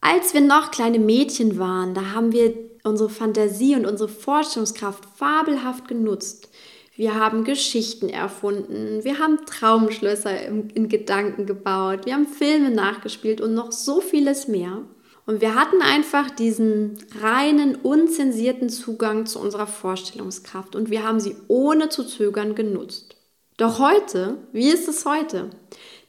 Als 0.00 0.34
wir 0.34 0.40
noch 0.40 0.70
kleine 0.70 0.98
Mädchen 0.98 1.58
waren, 1.58 1.94
da 1.94 2.12
haben 2.12 2.32
wir 2.32 2.54
unsere 2.84 3.10
Fantasie 3.10 3.74
und 3.74 3.86
unsere 3.86 4.08
Vorstellungskraft 4.08 5.04
fabelhaft 5.16 5.88
genutzt. 5.88 6.48
Wir 6.96 7.14
haben 7.14 7.44
Geschichten 7.44 8.08
erfunden, 8.08 9.04
wir 9.04 9.18
haben 9.18 9.44
Traumschlösser 9.44 10.46
in 10.46 10.88
Gedanken 10.88 11.44
gebaut, 11.44 12.06
wir 12.06 12.14
haben 12.14 12.26
Filme 12.26 12.70
nachgespielt 12.70 13.42
und 13.42 13.52
noch 13.52 13.70
so 13.70 14.00
vieles 14.00 14.48
mehr. 14.48 14.82
Und 15.26 15.40
wir 15.40 15.54
hatten 15.56 15.82
einfach 15.82 16.30
diesen 16.30 16.98
reinen, 17.20 17.74
unzensierten 17.74 18.70
Zugang 18.70 19.26
zu 19.26 19.40
unserer 19.40 19.66
Vorstellungskraft 19.66 20.74
und 20.74 20.88
wir 20.88 21.04
haben 21.04 21.20
sie 21.20 21.36
ohne 21.48 21.88
zu 21.90 22.04
zögern 22.04 22.54
genutzt. 22.54 23.16
Doch 23.58 23.78
heute, 23.78 24.38
wie 24.52 24.68
ist 24.68 24.88
es 24.88 25.04
heute? 25.04 25.50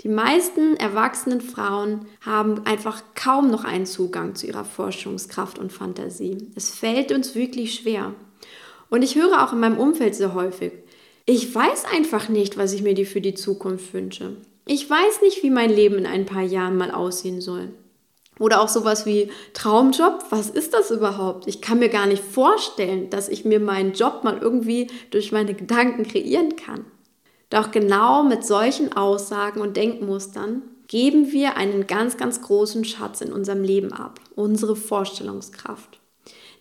Die 0.02 0.10
meisten 0.10 0.78
erwachsenen 0.78 1.42
Frauen 1.42 2.06
haben 2.22 2.66
einfach 2.66 3.02
kaum 3.16 3.50
noch 3.50 3.64
einen 3.64 3.86
Zugang 3.86 4.36
zu 4.36 4.48
ihrer 4.48 4.66
Forschungskraft 4.66 5.58
und 5.58 5.74
Fantasie. 5.74 6.52
Es 6.56 6.70
fällt 6.70 7.12
uns 7.12 7.36
wirklich 7.36 7.74
schwer. 7.74 8.14
Und 8.90 9.04
ich 9.04 9.16
höre 9.16 9.44
auch 9.44 9.54
in 9.54 9.60
meinem 9.60 9.78
Umfeld 9.78 10.16
sehr 10.16 10.34
häufig, 10.34 10.72
ich 11.26 11.54
weiß 11.54 11.84
einfach 11.94 12.30
nicht, 12.30 12.58
was 12.58 12.72
ich 12.72 12.84
mir 12.84 12.96
für 13.06 13.20
die 13.20 13.34
Zukunft 13.34 13.94
wünsche. 13.94 14.38
Ich 14.66 14.90
weiß 14.90 15.22
nicht, 15.22 15.44
wie 15.44 15.50
mein 15.50 15.70
Leben 15.70 15.98
in 15.98 16.06
ein 16.06 16.26
paar 16.26 16.44
Jahren 16.44 16.78
mal 16.78 16.92
aussehen 16.92 17.42
soll. 17.42 17.70
Oder 18.40 18.62
auch 18.62 18.70
sowas 18.70 19.06
wie 19.06 19.30
Traumjob, 19.54 20.26
was 20.30 20.50
ist 20.50 20.74
das 20.74 20.92
überhaupt? 20.92 21.48
Ich 21.48 21.62
kann 21.62 21.80
mir 21.80 21.90
gar 21.90 22.06
nicht 22.06 22.24
vorstellen, 22.24 23.10
dass 23.10 23.30
ich 23.30 23.46
mir 23.46 23.60
meinen 23.60 23.94
Job 23.94 24.24
mal 24.24 24.38
irgendwie 24.38 24.88
durch 25.10 25.32
meine 25.32 25.54
Gedanken 25.54 26.08
kreieren 26.08 26.56
kann. 26.56 26.86
Doch 27.50 27.72
genau 27.72 28.24
mit 28.24 28.46
solchen 28.46 28.94
Aussagen 28.94 29.62
und 29.62 29.76
Denkmustern 29.76 30.62
geben 30.88 31.32
wir 31.32 31.58
einen 31.58 31.88
ganz, 31.88 32.18
ganz 32.18 32.42
großen 32.42 32.86
Schatz 32.86 33.22
in 33.22 33.34
unserem 33.34 33.64
Leben 33.64 33.92
ab, 33.92 34.20
unsere 34.36 34.76
Vorstellungskraft. 34.76 36.00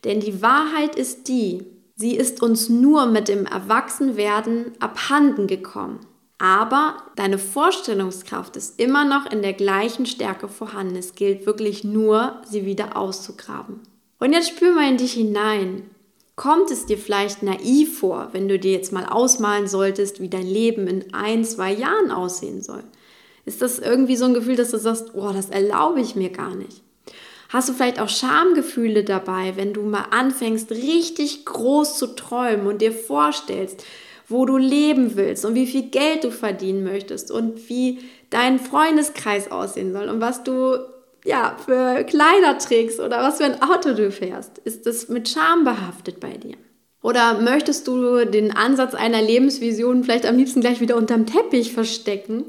Denn 0.04 0.20
die 0.20 0.42
Wahrheit 0.42 0.96
ist 0.96 1.28
die, 1.28 1.64
sie 1.96 2.14
ist 2.14 2.42
uns 2.42 2.68
nur 2.68 3.06
mit 3.06 3.28
dem 3.28 3.46
Erwachsenwerden 3.46 4.72
abhanden 4.78 5.46
gekommen. 5.46 6.00
Aber 6.38 6.98
deine 7.16 7.38
Vorstellungskraft 7.38 8.56
ist 8.56 8.78
immer 8.78 9.04
noch 9.06 9.30
in 9.30 9.40
der 9.40 9.54
gleichen 9.54 10.04
Stärke 10.04 10.48
vorhanden. 10.48 10.96
Es 10.96 11.14
gilt 11.14 11.46
wirklich 11.46 11.82
nur, 11.82 12.42
sie 12.48 12.66
wieder 12.66 12.96
auszugraben. 12.96 13.80
Und 14.18 14.32
jetzt 14.32 14.50
spür 14.50 14.74
mal 14.74 14.90
in 14.90 14.98
dich 14.98 15.14
hinein. 15.14 15.90
Kommt 16.36 16.70
es 16.70 16.84
dir 16.84 16.98
vielleicht 16.98 17.42
naiv 17.42 17.98
vor, 17.98 18.28
wenn 18.32 18.48
du 18.48 18.58
dir 18.58 18.72
jetzt 18.72 18.92
mal 18.92 19.06
ausmalen 19.06 19.66
solltest, 19.66 20.20
wie 20.20 20.28
dein 20.28 20.46
Leben 20.46 20.86
in 20.86 21.14
ein, 21.14 21.44
zwei 21.44 21.72
Jahren 21.72 22.10
aussehen 22.10 22.62
soll? 22.62 22.84
Ist 23.46 23.62
das 23.62 23.78
irgendwie 23.78 24.16
so 24.16 24.26
ein 24.26 24.34
Gefühl, 24.34 24.56
dass 24.56 24.72
du 24.72 24.78
sagst, 24.78 25.14
oh, 25.14 25.30
das 25.32 25.48
erlaube 25.48 26.00
ich 26.00 26.14
mir 26.14 26.28
gar 26.28 26.54
nicht? 26.54 26.82
Hast 27.48 27.68
du 27.68 27.72
vielleicht 27.72 28.00
auch 28.00 28.08
Schamgefühle 28.08 29.04
dabei, 29.04 29.52
wenn 29.56 29.72
du 29.72 29.82
mal 29.82 30.06
anfängst, 30.10 30.70
richtig 30.72 31.44
groß 31.44 31.98
zu 31.98 32.08
träumen 32.08 32.66
und 32.66 32.82
dir 32.82 32.92
vorstellst, 32.92 33.84
wo 34.28 34.44
du 34.44 34.56
leben 34.56 35.16
willst 35.16 35.44
und 35.44 35.54
wie 35.54 35.66
viel 35.66 35.84
Geld 35.90 36.24
du 36.24 36.30
verdienen 36.30 36.82
möchtest 36.82 37.30
und 37.30 37.68
wie 37.68 38.00
dein 38.30 38.58
Freundeskreis 38.58 39.50
aussehen 39.50 39.92
soll 39.92 40.08
und 40.08 40.20
was 40.20 40.42
du 40.42 40.76
ja 41.24 41.56
für 41.64 42.04
Kleider 42.04 42.58
trägst 42.58 43.00
oder 43.00 43.22
was 43.22 43.38
für 43.38 43.44
ein 43.44 43.62
Auto 43.62 43.94
du 43.94 44.10
fährst. 44.10 44.58
Ist 44.58 44.86
das 44.86 45.08
mit 45.08 45.28
Scham 45.28 45.64
behaftet 45.64 46.20
bei 46.20 46.36
dir? 46.36 46.56
Oder 47.02 47.40
möchtest 47.40 47.86
du 47.86 48.24
den 48.24 48.56
Ansatz 48.56 48.94
einer 48.94 49.22
Lebensvision 49.22 50.02
vielleicht 50.02 50.26
am 50.26 50.36
liebsten 50.36 50.60
gleich 50.60 50.80
wieder 50.80 50.96
unterm 50.96 51.26
Teppich 51.26 51.72
verstecken, 51.72 52.46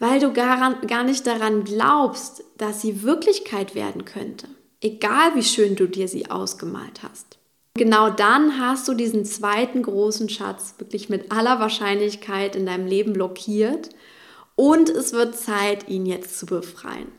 weil 0.00 0.18
du 0.18 0.32
gar, 0.32 0.74
gar 0.86 1.04
nicht 1.04 1.26
daran 1.26 1.62
glaubst, 1.62 2.42
dass 2.58 2.80
sie 2.80 3.04
Wirklichkeit 3.04 3.76
werden 3.76 4.04
könnte? 4.04 4.48
Egal 4.80 5.34
wie 5.36 5.44
schön 5.44 5.76
du 5.76 5.86
dir 5.86 6.08
sie 6.08 6.30
ausgemalt 6.30 7.02
hast. 7.04 7.38
Genau 7.74 8.10
dann 8.10 8.58
hast 8.58 8.88
du 8.88 8.94
diesen 8.94 9.24
zweiten 9.24 9.82
großen 9.82 10.28
Schatz 10.28 10.74
wirklich 10.78 11.08
mit 11.08 11.30
aller 11.30 11.60
Wahrscheinlichkeit 11.60 12.56
in 12.56 12.66
deinem 12.66 12.86
Leben 12.86 13.12
blockiert 13.12 13.90
und 14.56 14.88
es 14.88 15.12
wird 15.12 15.36
Zeit, 15.36 15.88
ihn 15.88 16.04
jetzt 16.04 16.38
zu 16.38 16.46
befreien. 16.46 17.12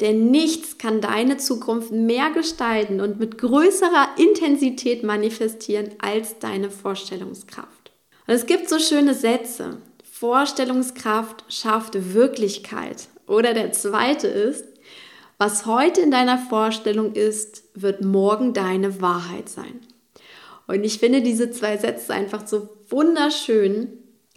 Denn 0.00 0.30
nichts 0.30 0.78
kann 0.78 1.00
deine 1.00 1.36
Zukunft 1.36 1.92
mehr 1.92 2.30
gestalten 2.30 3.00
und 3.00 3.20
mit 3.20 3.38
größerer 3.38 4.08
Intensität 4.16 5.04
manifestieren 5.04 5.90
als 5.98 6.38
deine 6.40 6.70
Vorstellungskraft. 6.70 7.92
Und 8.26 8.34
es 8.34 8.46
gibt 8.46 8.68
so 8.68 8.78
schöne 8.78 9.14
Sätze. 9.14 9.78
Vorstellungskraft 10.16 11.44
schafft 11.48 12.14
Wirklichkeit. 12.14 13.08
Oder 13.26 13.52
der 13.52 13.72
zweite 13.72 14.28
ist, 14.28 14.64
was 15.38 15.66
heute 15.66 16.02
in 16.02 16.12
deiner 16.12 16.38
Vorstellung 16.38 17.14
ist, 17.14 17.64
wird 17.74 18.04
morgen 18.04 18.52
deine 18.52 19.00
Wahrheit 19.00 19.48
sein. 19.48 19.80
Und 20.68 20.84
ich 20.84 21.00
finde 21.00 21.20
diese 21.20 21.50
zwei 21.50 21.76
Sätze 21.76 22.14
einfach 22.14 22.46
so 22.46 22.68
wunderschön, 22.88 23.88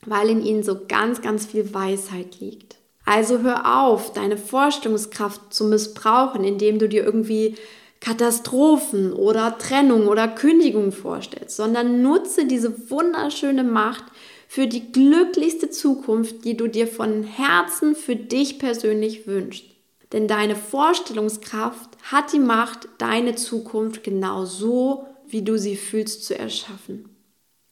weil 0.04 0.32
in 0.32 0.44
ihnen 0.44 0.64
so 0.64 0.80
ganz, 0.88 1.22
ganz 1.22 1.46
viel 1.46 1.72
Weisheit 1.76 2.40
liegt. 2.40 2.78
Also 3.06 3.44
hör 3.44 3.84
auf, 3.84 4.14
deine 4.14 4.38
Vorstellungskraft 4.38 5.54
zu 5.54 5.66
missbrauchen, 5.66 6.44
indem 6.44 6.80
du 6.80 6.90
dir 6.90 7.04
irgendwie 7.04 7.56
Katastrophen 8.00 9.14
oder 9.14 9.60
Trennung 9.60 10.08
oder 10.08 10.28
Kündigung 10.28 10.92
vorstellst, 10.92 11.56
sondern 11.56 12.02
nutze 12.02 12.46
diese 12.46 12.90
wunderschöne 12.90 13.64
Macht 13.64 14.06
für 14.48 14.68
die 14.68 14.92
glücklichste 14.92 15.70
Zukunft, 15.70 16.46
die 16.46 16.56
du 16.56 16.68
dir 16.68 16.88
von 16.88 17.24
Herzen 17.24 17.96
für 17.96 18.16
dich 18.16 18.60
persönlich 18.60 19.28
wünschst. 19.28 19.66
Denn 20.14 20.28
deine 20.28 20.56
Vorstellungskraft 20.56 21.90
hat 22.04 22.32
die 22.32 22.40
Macht, 22.40 22.88
deine 22.98 23.36
Zukunft 23.36 24.04
genau 24.04 24.46
so, 24.46 25.06
wie 25.28 25.42
du 25.42 25.58
sie 25.58 25.76
fühlst, 25.76 26.24
zu 26.24 26.38
erschaffen. 26.38 27.10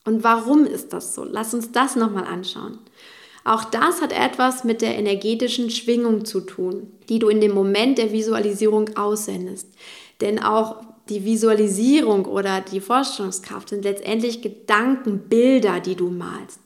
Und 0.04 0.22
warum 0.22 0.66
ist 0.66 0.92
das 0.92 1.14
so? 1.14 1.24
Lass 1.24 1.54
uns 1.54 1.72
das 1.72 1.96
nochmal 1.96 2.24
anschauen. 2.24 2.78
Auch 3.44 3.64
das 3.64 4.02
hat 4.02 4.12
etwas 4.12 4.64
mit 4.64 4.82
der 4.82 4.98
energetischen 4.98 5.70
Schwingung 5.70 6.24
zu 6.24 6.40
tun, 6.40 6.92
die 7.08 7.18
du 7.18 7.28
in 7.28 7.40
dem 7.40 7.54
Moment 7.54 7.96
der 7.96 8.12
Visualisierung 8.12 8.96
aussendest. 8.96 9.68
Denn 10.20 10.42
auch 10.42 10.82
die 11.08 11.24
Visualisierung 11.24 12.24
oder 12.24 12.60
die 12.60 12.80
Vorstellungskraft 12.80 13.68
sind 13.68 13.84
letztendlich 13.84 14.42
Gedankenbilder, 14.42 15.80
die 15.80 15.94
du 15.94 16.10
malst. 16.10 16.60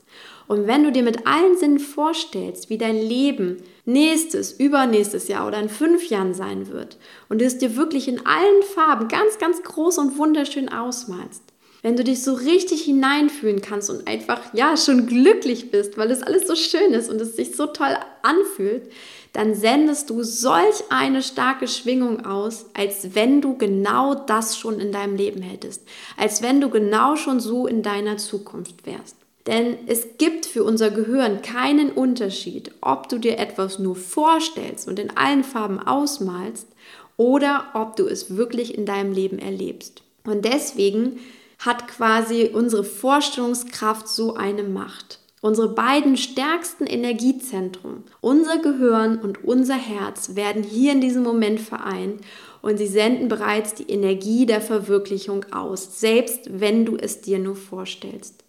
Und 0.51 0.67
wenn 0.67 0.83
du 0.83 0.91
dir 0.91 1.05
mit 1.05 1.29
allen 1.29 1.57
Sinnen 1.57 1.79
vorstellst, 1.79 2.71
wie 2.71 2.77
dein 2.77 3.01
Leben 3.01 3.63
nächstes, 3.85 4.51
übernächstes 4.51 5.29
Jahr 5.29 5.47
oder 5.47 5.61
in 5.61 5.69
fünf 5.69 6.11
Jahren 6.11 6.35
sein 6.35 6.67
wird 6.73 6.99
und 7.29 7.41
es 7.41 7.59
dir 7.59 7.77
wirklich 7.77 8.09
in 8.09 8.27
allen 8.27 8.63
Farben 8.75 9.07
ganz, 9.07 9.39
ganz 9.39 9.63
groß 9.63 9.99
und 9.99 10.19
wunderschön 10.19 10.69
ausmalst, 10.69 11.45
wenn 11.83 11.95
du 11.95 12.03
dich 12.03 12.25
so 12.25 12.35
richtig 12.35 12.83
hineinfühlen 12.83 13.63
kannst 13.63 13.91
und 13.91 14.09
einfach, 14.09 14.41
ja, 14.53 14.77
schon 14.77 15.07
glücklich 15.07 15.71
bist, 15.71 15.97
weil 15.97 16.11
es 16.11 16.25
alles 16.25 16.49
so 16.49 16.57
schön 16.57 16.95
ist 16.95 17.11
und 17.11 17.21
es 17.21 17.37
sich 17.37 17.55
so 17.55 17.67
toll 17.67 17.97
anfühlt, 18.23 18.91
dann 19.33 19.55
sendest 19.55 20.11
du 20.11 20.25
solch 20.25 20.83
eine 20.89 21.23
starke 21.23 21.69
Schwingung 21.69 22.27
aus, 22.27 22.67
als 22.75 23.15
wenn 23.15 23.41
du 23.41 23.57
genau 23.57 24.17
das 24.17 24.59
schon 24.59 24.81
in 24.81 24.91
deinem 24.91 25.15
Leben 25.15 25.43
hättest, 25.43 25.87
als 26.17 26.43
wenn 26.43 26.61
du 26.61 26.71
genau 26.71 27.15
schon 27.15 27.39
so 27.39 27.69
in 27.69 27.85
deiner 27.85 28.17
Zukunft 28.17 28.85
wärst. 28.85 29.20
Denn 29.47 29.79
es 29.87 30.19
gibt 30.19 30.47
für 30.47 30.65
unser 30.65 30.91
Gehirn 30.91 31.43
keinen 31.43 31.91
Unterschied, 31.91 32.73
ob 32.81 33.09
du 33.09 33.19
dir 33.19 33.39
etwas 33.39 33.79
nur 33.79 33.97
vorstellst 33.97 34.87
und 34.87 34.99
in 34.99 35.17
allen 35.17 35.45
Farben 35.45 35.79
ausmalst 35.79 36.69
oder 37.17 37.67
ob 37.75 37.97
du 37.97 38.07
es 38.07 38.37
wirklich 38.37 38.77
in 38.77 38.87
deinem 38.87 39.13
Leben 39.13 39.39
erlebst. 39.39 40.03
Und 40.25 40.45
deswegen 40.45 41.19
hat 41.59 41.89
quasi 41.89 42.51
unsere 42.53 42.85
Vorstellungskraft 42.85 44.09
so 44.09 44.35
eine 44.35 44.63
Macht. 44.63 45.19
Unsere 45.43 45.69
beiden 45.69 46.19
stärksten 46.19 46.87
Energiezentren, 46.87 48.05
unser 48.21 48.59
Gehirn 48.59 49.19
und 49.19 49.43
unser 49.43 49.75
Herz, 49.77 50.35
werden 50.35 50.63
hier 50.63 50.93
in 50.93 51.01
diesem 51.01 51.23
Moment 51.23 51.61
vereint 51.61 52.21
und 52.61 52.77
sie 52.77 52.87
senden 52.87 53.29
bereits 53.29 53.75
die 53.75 53.91
Energie 53.91 54.45
der 54.45 54.61
Verwirklichung 54.61 55.47
aus, 55.51 55.99
selbst 55.99 56.61
wenn 56.61 56.85
du 56.85 56.97
es 56.97 57.23
dir 57.23 57.39
nur 57.39 57.57
vorstellst. 57.57 58.40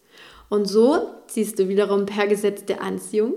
Und 0.52 0.66
so 0.66 1.08
ziehst 1.28 1.60
du 1.60 1.70
wiederum 1.70 2.06
per 2.06 2.28
Gesetz 2.28 2.66
der 2.66 2.82
Anziehung 2.82 3.36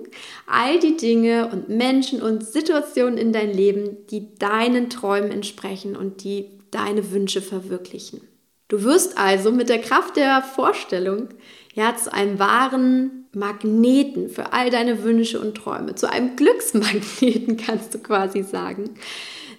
all 0.49 0.81
die 0.81 0.97
Dinge 0.97 1.49
und 1.53 1.69
Menschen 1.69 2.21
und 2.21 2.45
Situationen 2.45 3.19
in 3.19 3.33
dein 3.33 3.53
Leben, 3.53 3.99
die 4.11 4.35
deinen 4.35 4.91
Träumen 4.91 5.31
entsprechen 5.31 5.95
und 5.95 6.25
die 6.25 6.51
deine 6.73 7.13
Wünsche 7.13 7.41
verwirklichen. 7.41 8.21
Du 8.67 8.83
wirst 8.83 9.17
also 9.17 9.53
mit 9.53 9.69
der 9.69 9.81
Kraft 9.81 10.17
der 10.17 10.43
Vorstellung 10.43 11.29
ja 11.75 11.95
zu 11.95 12.13
einem 12.13 12.41
wahren 12.41 13.27
Magneten 13.33 14.29
für 14.29 14.53
all 14.53 14.71
deine 14.71 15.05
Wünsche 15.05 15.39
und 15.39 15.55
Träume, 15.57 15.95
zu 15.95 16.11
einem 16.11 16.35
Glücksmagneten 16.35 17.57
kannst 17.65 17.95
du 17.95 18.01
quasi 18.01 18.43
sagen. 18.43 18.91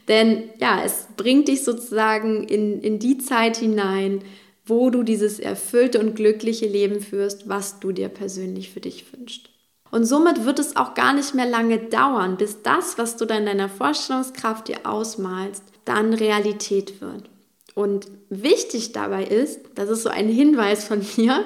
Denn 0.10 0.50
ja, 0.60 0.82
es 0.84 1.08
bringt 1.16 1.48
dich 1.48 1.64
sozusagen 1.64 2.44
in, 2.44 2.82
in 2.82 3.00
die 3.00 3.18
Zeit 3.18 3.56
hinein, 3.56 4.20
wo 4.66 4.90
du 4.90 5.04
dieses 5.04 5.40
erfüllte 5.40 6.00
und 6.00 6.16
glückliche 6.16 6.68
Leben 6.68 7.00
führst, 7.02 7.48
was 7.48 7.80
du 7.80 7.92
dir 7.92 8.10
persönlich 8.10 8.72
für 8.72 8.82
dich 8.82 9.06
wünschst. 9.14 9.50
Und 9.92 10.06
somit 10.06 10.46
wird 10.46 10.60
es 10.60 10.76
auch 10.76 10.94
gar 10.94 11.14
nicht 11.14 11.36
mehr 11.36 11.46
lange 11.46 11.78
dauern, 11.78 12.38
bis 12.38 12.64
das, 12.64 12.98
was 12.98 13.18
du 13.18 13.26
dann 13.26 13.40
in 13.40 13.46
deiner 13.46 13.70
Vorstellungskraft 13.70 14.68
dir 14.68 14.86
ausmalst, 14.86 15.64
dann 15.86 16.14
Realität 16.14 17.00
wird. 17.00 17.30
Und 17.76 18.08
wichtig 18.30 18.94
dabei 18.94 19.26
ist, 19.26 19.60
das 19.76 19.90
ist 19.90 20.04
so 20.04 20.10
ein 20.10 20.28
Hinweis 20.28 20.86
von 20.86 21.06
mir, 21.18 21.46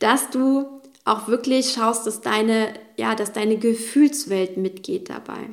dass 0.00 0.30
du 0.30 0.66
auch 1.04 1.28
wirklich 1.28 1.72
schaust, 1.72 2.06
dass 2.06 2.20
deine, 2.20 2.74
ja, 2.96 3.14
dass 3.14 3.32
deine 3.32 3.56
Gefühlswelt 3.56 4.56
mitgeht 4.56 5.08
dabei. 5.08 5.48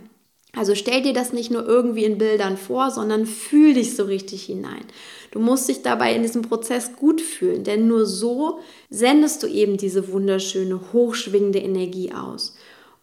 Also 0.55 0.75
stell 0.75 1.01
dir 1.01 1.13
das 1.13 1.33
nicht 1.33 1.51
nur 1.51 1.65
irgendwie 1.65 2.05
in 2.05 2.17
Bildern 2.17 2.57
vor, 2.57 2.91
sondern 2.91 3.25
fühl 3.25 3.73
dich 3.73 3.95
so 3.95 4.03
richtig 4.03 4.43
hinein. 4.45 4.85
Du 5.31 5.39
musst 5.39 5.67
dich 5.67 5.81
dabei 5.81 6.15
in 6.15 6.21
diesem 6.21 6.43
Prozess 6.43 6.95
gut 6.95 7.19
fühlen, 7.19 7.63
denn 7.63 7.87
nur 7.87 8.05
so 8.05 8.59
sendest 8.89 9.43
du 9.43 9.47
eben 9.47 9.77
diese 9.77 10.11
wunderschöne, 10.11 10.93
hochschwingende 10.93 11.59
Energie 11.59 12.13
aus. 12.13 12.55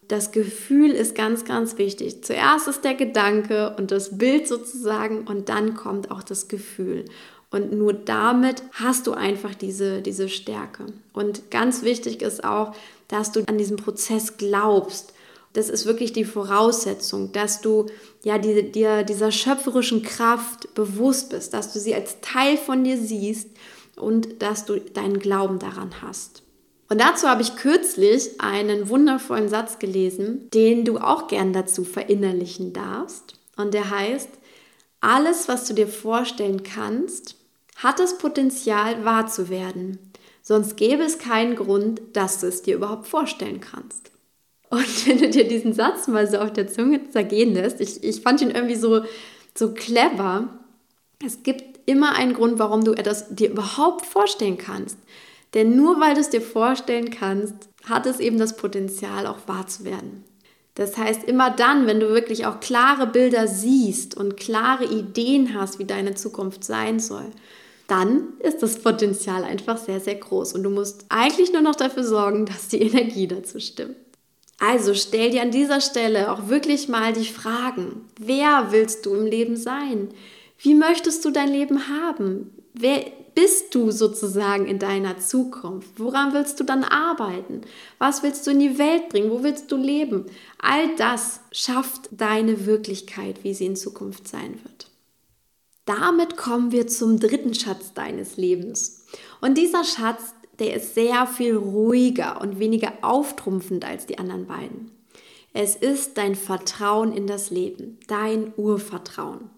Das 0.07 0.31
Gefühl 0.31 0.91
ist 0.91 1.15
ganz, 1.15 1.45
ganz 1.45 1.77
wichtig. 1.77 2.23
Zuerst 2.23 2.67
ist 2.67 2.83
der 2.83 2.95
Gedanke 2.95 3.75
und 3.77 3.91
das 3.91 4.17
Bild 4.17 4.47
sozusagen 4.47 5.27
und 5.27 5.49
dann 5.49 5.75
kommt 5.75 6.11
auch 6.11 6.23
das 6.23 6.47
Gefühl. 6.47 7.05
Und 7.51 7.71
nur 7.71 7.93
damit 7.93 8.63
hast 8.71 9.05
du 9.05 9.13
einfach 9.13 9.53
diese, 9.53 10.01
diese 10.01 10.27
Stärke. 10.27 10.87
Und 11.13 11.51
ganz 11.51 11.83
wichtig 11.83 12.23
ist 12.23 12.43
auch, 12.43 12.73
dass 13.07 13.31
du 13.31 13.43
an 13.45 13.59
diesen 13.59 13.77
Prozess 13.77 14.37
glaubst 14.37 15.12
das 15.53 15.69
ist 15.69 15.85
wirklich 15.85 16.13
die 16.13 16.25
Voraussetzung, 16.25 17.31
dass 17.31 17.61
du 17.61 17.85
ja 18.23 18.37
die, 18.37 18.71
dir 18.71 19.03
dieser 19.03 19.31
schöpferischen 19.31 20.01
Kraft 20.01 20.73
bewusst 20.73 21.29
bist, 21.29 21.53
dass 21.53 21.71
du 21.73 21.79
sie 21.79 21.93
als 21.93 22.19
Teil 22.21 22.57
von 22.57 22.83
dir 22.83 22.97
siehst 22.97 23.49
und 23.95 24.41
dass 24.41 24.65
du 24.65 24.79
deinen 24.79 25.19
Glauben 25.19 25.59
daran 25.59 26.01
hast. 26.01 26.41
Und 26.89 26.99
dazu 26.99 27.27
habe 27.27 27.41
ich 27.41 27.55
kürzlich 27.55 28.39
einen 28.41 28.89
wundervollen 28.89 29.49
Satz 29.49 29.79
gelesen, 29.79 30.49
den 30.53 30.85
du 30.85 30.97
auch 30.97 31.27
gern 31.27 31.53
dazu 31.53 31.83
verinnerlichen 31.83 32.73
darfst. 32.73 33.39
Und 33.55 33.73
der 33.73 33.89
heißt, 33.89 34.29
alles, 34.99 35.47
was 35.47 35.67
du 35.67 35.73
dir 35.73 35.87
vorstellen 35.87 36.63
kannst, 36.63 37.35
hat 37.75 37.99
das 37.99 38.17
Potenzial 38.17 39.05
wahr 39.05 39.27
zu 39.27 39.49
werden. 39.49 39.99
Sonst 40.41 40.77
gäbe 40.77 41.03
es 41.03 41.19
keinen 41.19 41.55
Grund, 41.55 42.01
dass 42.13 42.39
du 42.39 42.47
es 42.47 42.61
dir 42.61 42.75
überhaupt 42.75 43.07
vorstellen 43.07 43.59
kannst. 43.59 44.12
Und 44.73 45.07
wenn 45.07 45.19
du 45.19 45.29
dir 45.29 45.47
diesen 45.47 45.73
Satz 45.73 46.07
mal 46.07 46.27
so 46.27 46.39
auf 46.39 46.51
der 46.51 46.67
Zunge 46.67 47.07
zergehen 47.09 47.53
lässt, 47.53 47.79
ich, 47.79 48.03
ich 48.03 48.21
fand 48.21 48.41
ihn 48.41 48.49
irgendwie 48.49 48.75
so, 48.75 49.03
so 49.55 49.71
clever. 49.71 50.47
Es 51.23 51.43
gibt 51.43 51.79
immer 51.85 52.15
einen 52.15 52.33
Grund, 52.33 52.57
warum 52.57 52.83
du 52.83 52.93
etwas 52.93 53.35
dir 53.35 53.51
überhaupt 53.51 54.05
vorstellen 54.05 54.57
kannst. 54.57 54.97
Denn 55.53 55.75
nur 55.75 55.99
weil 56.01 56.15
du 56.15 56.21
es 56.21 56.31
dir 56.31 56.41
vorstellen 56.41 57.11
kannst, 57.11 57.53
hat 57.87 58.07
es 58.07 58.19
eben 58.19 58.39
das 58.39 58.57
Potenzial, 58.57 59.27
auch 59.27 59.47
wahr 59.47 59.67
zu 59.67 59.85
werden. 59.85 60.23
Das 60.73 60.97
heißt, 60.97 61.25
immer 61.25 61.51
dann, 61.51 61.85
wenn 61.85 61.99
du 61.99 62.09
wirklich 62.09 62.47
auch 62.47 62.59
klare 62.59 63.05
Bilder 63.05 63.47
siehst 63.47 64.17
und 64.17 64.37
klare 64.37 64.85
Ideen 64.85 65.53
hast, 65.53 65.77
wie 65.77 65.85
deine 65.85 66.15
Zukunft 66.15 66.63
sein 66.63 66.99
soll, 66.99 67.29
dann 67.87 68.29
ist 68.39 68.63
das 68.63 68.79
Potenzial 68.79 69.43
einfach 69.43 69.77
sehr, 69.77 69.99
sehr 69.99 70.15
groß. 70.15 70.53
Und 70.53 70.63
du 70.63 70.71
musst 70.71 71.05
eigentlich 71.09 71.53
nur 71.53 71.61
noch 71.61 71.75
dafür 71.75 72.03
sorgen, 72.03 72.47
dass 72.47 72.69
die 72.69 72.81
Energie 72.81 73.27
dazu 73.27 73.59
stimmt. 73.59 73.97
Also 74.59 74.93
stell 74.93 75.31
dir 75.31 75.41
an 75.41 75.51
dieser 75.51 75.81
Stelle 75.81 76.31
auch 76.31 76.47
wirklich 76.47 76.87
mal 76.87 77.13
die 77.13 77.25
Fragen. 77.25 78.05
Wer 78.19 78.71
willst 78.71 79.05
du 79.05 79.13
im 79.15 79.25
Leben 79.25 79.57
sein? 79.57 80.09
Wie 80.57 80.75
möchtest 80.75 81.25
du 81.25 81.31
dein 81.31 81.49
Leben 81.49 81.89
haben? 81.89 82.51
Wer 82.73 83.05
bist 83.35 83.73
du 83.73 83.91
sozusagen 83.91 84.67
in 84.67 84.79
deiner 84.79 85.17
Zukunft? 85.17 85.99
Woran 85.99 86.33
willst 86.33 86.59
du 86.59 86.63
dann 86.63 86.83
arbeiten? 86.83 87.61
Was 87.97 88.23
willst 88.23 88.45
du 88.45 88.51
in 88.51 88.59
die 88.59 88.77
Welt 88.77 89.09
bringen? 89.09 89.31
Wo 89.31 89.43
willst 89.43 89.71
du 89.71 89.75
leben? 89.75 90.25
All 90.59 90.95
das 90.95 91.41
schafft 91.51 92.09
deine 92.11 92.65
Wirklichkeit, 92.65 93.43
wie 93.43 93.53
sie 93.53 93.65
in 93.65 93.75
Zukunft 93.75 94.27
sein 94.27 94.59
wird. 94.63 94.87
Damit 95.85 96.37
kommen 96.37 96.71
wir 96.71 96.87
zum 96.87 97.19
dritten 97.19 97.53
Schatz 97.53 97.93
deines 97.93 98.37
Lebens. 98.37 99.05
Und 99.41 99.57
dieser 99.57 99.83
Schatz 99.83 100.33
der 100.59 100.75
ist 100.75 100.95
sehr 100.95 101.27
viel 101.27 101.55
ruhiger 101.55 102.41
und 102.41 102.59
weniger 102.59 102.93
auftrumpfend 103.01 103.85
als 103.85 104.05
die 104.05 104.19
anderen 104.19 104.45
beiden. 104.45 104.91
Es 105.53 105.75
ist 105.75 106.17
dein 106.17 106.35
Vertrauen 106.35 107.13
in 107.13 107.27
das 107.27 107.51
Leben, 107.51 107.99
dein 108.07 108.53
Urvertrauen. 108.57 109.49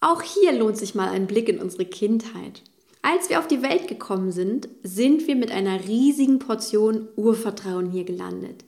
Auch 0.00 0.22
hier 0.22 0.52
lohnt 0.52 0.76
sich 0.76 0.94
mal 0.94 1.08
ein 1.08 1.26
Blick 1.26 1.48
in 1.48 1.58
unsere 1.58 1.84
Kindheit. 1.84 2.62
Als 3.02 3.28
wir 3.30 3.38
auf 3.38 3.48
die 3.48 3.62
Welt 3.62 3.88
gekommen 3.88 4.30
sind, 4.30 4.68
sind 4.82 5.26
wir 5.26 5.36
mit 5.36 5.50
einer 5.50 5.88
riesigen 5.88 6.38
Portion 6.38 7.08
Urvertrauen 7.16 7.90
hier 7.90 8.04
gelandet. 8.04 8.64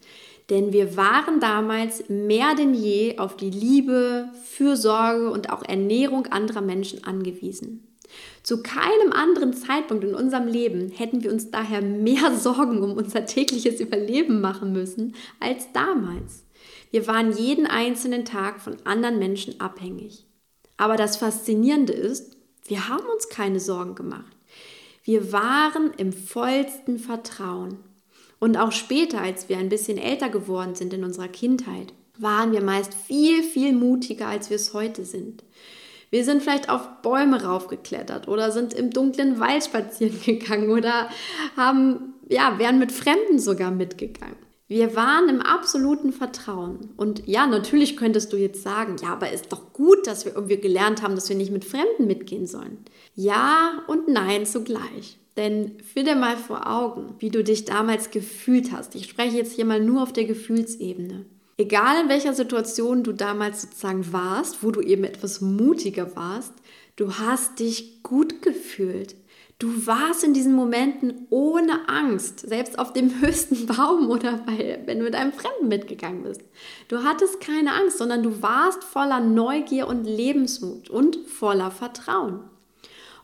Denn 0.51 0.73
wir 0.73 0.97
waren 0.97 1.39
damals 1.39 2.09
mehr 2.09 2.55
denn 2.57 2.75
je 2.75 3.18
auf 3.18 3.37
die 3.37 3.51
Liebe, 3.51 4.29
Fürsorge 4.45 5.31
und 5.31 5.51
auch 5.51 5.62
Ernährung 5.62 6.27
anderer 6.27 6.62
Menschen 6.62 7.05
angewiesen. 7.05 7.91
Zu 8.42 8.62
keinem 8.62 9.12
anderen 9.12 9.53
Zeitpunkt 9.53 10.05
in 10.05 10.14
unserem 10.14 10.46
Leben 10.46 10.90
hätten 10.90 11.22
wir 11.22 11.33
uns 11.33 11.51
daher 11.51 11.81
mehr 11.81 12.37
Sorgen 12.38 12.83
um 12.83 12.92
unser 12.92 13.27
tägliches 13.27 13.81
Überleben 13.81 14.40
machen 14.40 14.72
müssen 14.72 15.14
als 15.40 15.72
damals. 15.72 16.44
Wir 16.90 17.07
waren 17.07 17.33
jeden 17.37 17.66
einzelnen 17.66 18.25
Tag 18.25 18.61
von 18.61 18.77
anderen 18.85 19.18
Menschen 19.18 19.61
abhängig. 19.61 20.27
Aber 20.77 20.96
das 20.96 21.16
Faszinierende 21.16 21.92
ist, 21.92 22.37
wir 22.66 22.88
haben 22.88 23.07
uns 23.14 23.29
keine 23.29 23.61
Sorgen 23.61 23.94
gemacht. 23.94 24.37
Wir 25.05 25.33
waren 25.33 25.92
im 25.96 26.12
vollsten 26.12 26.98
Vertrauen. 26.98 27.79
Und 28.38 28.57
auch 28.57 28.72
später, 28.72 29.20
als 29.20 29.48
wir 29.48 29.59
ein 29.59 29.68
bisschen 29.68 29.98
älter 29.98 30.29
geworden 30.29 30.75
sind 30.75 30.92
in 30.92 31.05
unserer 31.05 31.29
Kindheit, 31.29 31.92
waren 32.18 32.53
wir 32.53 32.62
meist 32.62 32.94
viel, 32.94 33.42
viel 33.42 33.72
mutiger, 33.72 34.27
als 34.27 34.51
wir 34.51 34.57
es 34.57 34.75
heute 34.75 35.05
sind. 35.05 35.44
Wir 36.12 36.25
sind 36.25 36.42
vielleicht 36.42 36.68
auf 36.68 37.01
Bäume 37.01 37.42
raufgeklettert 37.42 38.29
oder 38.29 38.53
sind 38.53 38.75
im 38.75 38.90
dunklen 38.90 39.40
Wald 39.40 39.64
spazieren 39.64 40.20
gegangen 40.25 40.68
oder 40.68 41.09
haben, 41.57 42.12
ja, 42.29 42.59
wären 42.59 42.79
mit 42.79 42.92
Fremden 42.92 43.38
sogar 43.38 43.70
mitgegangen. 43.70 44.37
Wir 44.68 44.94
waren 44.94 45.31
im 45.31 45.40
absoluten 45.40 46.12
Vertrauen. 46.12 46.90
Und 46.98 47.27
ja, 47.27 47.46
natürlich 47.46 47.96
könntest 47.96 48.31
du 48.33 48.37
jetzt 48.37 48.62
sagen, 48.62 48.96
ja, 49.03 49.09
aber 49.14 49.33
ist 49.33 49.53
doch 49.53 49.72
gut, 49.72 50.07
dass 50.07 50.27
wir 50.27 50.35
irgendwie 50.35 50.59
gelernt 50.59 51.03
haben, 51.03 51.14
dass 51.14 51.31
wir 51.31 51.37
nicht 51.37 51.51
mit 51.51 51.64
Fremden 51.64 52.07
mitgehen 52.07 52.46
sollen. 52.46 52.85
Ja 53.14 53.83
und 53.87 54.09
nein 54.09 54.44
zugleich. 54.44 55.18
Denn 55.38 55.79
führ 55.81 56.05
dir 56.05 56.14
mal 56.14 56.37
vor 56.37 56.70
Augen, 56.70 57.14
wie 57.20 57.31
du 57.31 57.42
dich 57.42 57.64
damals 57.64 58.11
gefühlt 58.11 58.70
hast. 58.70 58.94
Ich 58.96 59.09
spreche 59.09 59.38
jetzt 59.38 59.53
hier 59.53 59.64
mal 59.64 59.81
nur 59.81 60.03
auf 60.03 60.12
der 60.12 60.25
Gefühlsebene. 60.25 61.25
Egal 61.59 62.03
in 62.03 62.09
welcher 62.09 62.35
Situation 62.35 63.03
du 63.03 63.12
damals 63.12 63.62
sozusagen 63.62 64.12
warst, 64.12 64.62
wo 64.62 64.71
du 64.71 64.81
eben 64.81 65.05
etwas 65.05 65.41
mutiger 65.41 66.17
warst, 66.17 66.55
du 66.97 67.19
hast 67.19 67.59
dich 67.59 68.03
gut 68.03 68.43
gefühlt. 68.43 69.15
Du 69.59 69.87
warst 69.87 70.25
in 70.25 70.35
diesen 70.35 70.55
Momenten 70.55 71.29
ohne 71.31 71.88
Angst, 71.88 72.41
selbst 72.41 72.79
auf 72.79 72.93
dem 72.93 73.21
höchsten 73.21 73.67
Baum 73.67 74.11
oder 74.11 74.38
bei, 74.38 74.81
wenn 74.87 74.99
du 74.99 75.05
mit 75.05 75.15
einem 75.15 75.33
Fremden 75.33 75.69
mitgegangen 75.69 76.25
bist. 76.25 76.43
Du 76.88 77.05
hattest 77.05 77.41
keine 77.41 77.73
Angst, 77.75 77.99
sondern 77.99 78.23
du 78.23 78.43
warst 78.43 78.83
voller 78.83 79.21
Neugier 79.21 79.87
und 79.87 80.05
Lebensmut 80.05 80.91
und 80.91 81.17
voller 81.29 81.71
Vertrauen. 81.71 82.41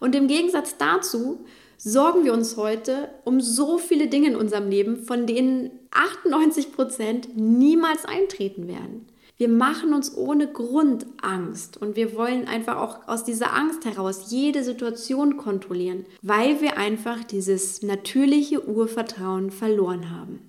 Und 0.01 0.14
im 0.14 0.29
Gegensatz 0.29 0.77
dazu 0.77 1.45
sorgen 1.79 2.25
wir 2.25 2.35
uns 2.35 2.57
heute 2.57 3.09
um 3.25 3.41
so 3.41 3.79
viele 3.79 4.09
Dinge 4.09 4.29
in 4.29 4.37
unserem 4.37 4.69
Leben, 4.69 4.97
von 4.97 5.27
denen 5.27 5.71
98 5.93 6.73
Prozent 6.73 7.37
niemals 7.37 8.05
eintreten 8.05 8.69
werden. 8.69 9.07
Wir 9.38 9.49
machen 9.49 9.95
uns 9.95 10.17
ohne 10.17 10.53
Grund 10.53 11.07
Angst 11.23 11.81
und 11.81 11.95
wir 11.95 12.17
wollen 12.17 12.49
einfach 12.49 12.77
auch 12.77 13.07
aus 13.07 13.23
dieser 13.23 13.55
Angst 13.55 13.85
heraus 13.85 14.33
jede 14.33 14.64
Situation 14.64 15.37
kontrollieren, 15.37 16.07
weil 16.23 16.61
wir 16.61 16.77
einfach 16.77 17.23
dieses 17.23 17.83
natürliche 17.83 18.69
Urvertrauen 18.69 19.53
verloren 19.53 20.11
haben. 20.11 20.41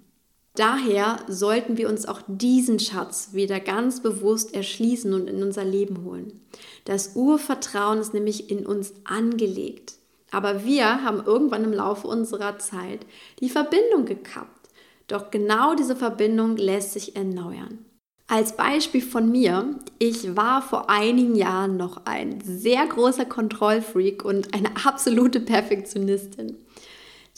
Daher 0.55 1.19
sollten 1.27 1.77
wir 1.77 1.87
uns 1.87 2.07
auch 2.07 2.21
diesen 2.27 2.79
Schatz 2.79 3.29
wieder 3.33 3.59
ganz 3.59 4.01
bewusst 4.01 4.55
erschließen 4.55 5.13
und 5.13 5.29
in 5.29 5.43
unser 5.43 5.63
Leben 5.63 6.03
holen. 6.03 6.41
Das 6.85 7.15
Urvertrauen 7.15 7.99
ist 7.99 8.15
nämlich 8.15 8.49
in 8.49 8.65
uns 8.65 8.93
angelegt. 9.03 9.98
Aber 10.31 10.63
wir 10.63 11.03
haben 11.03 11.23
irgendwann 11.25 11.63
im 11.63 11.73
Laufe 11.73 12.07
unserer 12.07 12.59
Zeit 12.59 13.05
die 13.39 13.49
Verbindung 13.49 14.05
gekappt. 14.05 14.69
Doch 15.07 15.31
genau 15.31 15.75
diese 15.75 15.95
Verbindung 15.95 16.55
lässt 16.57 16.93
sich 16.93 17.15
erneuern. 17.15 17.85
Als 18.27 18.55
Beispiel 18.55 19.01
von 19.01 19.31
mir, 19.31 19.79
ich 19.97 20.35
war 20.35 20.61
vor 20.61 20.87
einigen 20.87 21.35
Jahren 21.35 21.77
noch 21.77 22.05
ein 22.05 22.41
sehr 22.41 22.85
großer 22.85 23.25
Kontrollfreak 23.25 24.23
und 24.23 24.53
eine 24.53 24.69
absolute 24.85 25.39
Perfektionistin. 25.39 26.57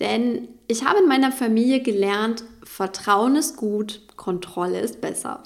Denn 0.02 0.50
ich 0.68 0.84
habe 0.84 1.00
in 1.00 1.08
meiner 1.08 1.32
Familie 1.32 1.82
gelernt, 1.82 2.44
Vertrauen 2.64 3.38
ist 3.38 3.56
gut, 3.56 4.02
Kontrolle 4.18 4.82
ist 4.82 5.00
besser. 5.00 5.44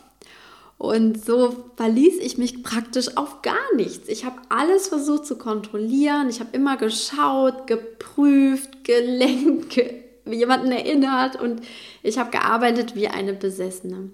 Und 0.78 1.24
so 1.24 1.72
verließ 1.78 2.20
ich 2.20 2.38
mich 2.38 2.62
praktisch 2.62 3.16
auf 3.16 3.42
gar 3.42 3.76
nichts. 3.76 4.10
Ich 4.10 4.26
habe 4.26 4.42
alles 4.50 4.88
versucht 4.88 5.26
zu 5.26 5.38
kontrollieren. 5.38 6.30
Ich 6.30 6.42
habe 6.42 6.50
immer 6.52 6.76
geschaut, 6.76 7.66
geprüft, 7.68 8.84
gelenkt, 8.84 9.70
ge 9.70 10.02
jemanden 10.26 10.72
erinnert 10.72 11.40
und 11.40 11.62
ich 12.02 12.18
habe 12.18 12.32
gearbeitet 12.32 12.96
wie 12.96 13.08
eine 13.08 13.34
Besessene, 13.34 14.10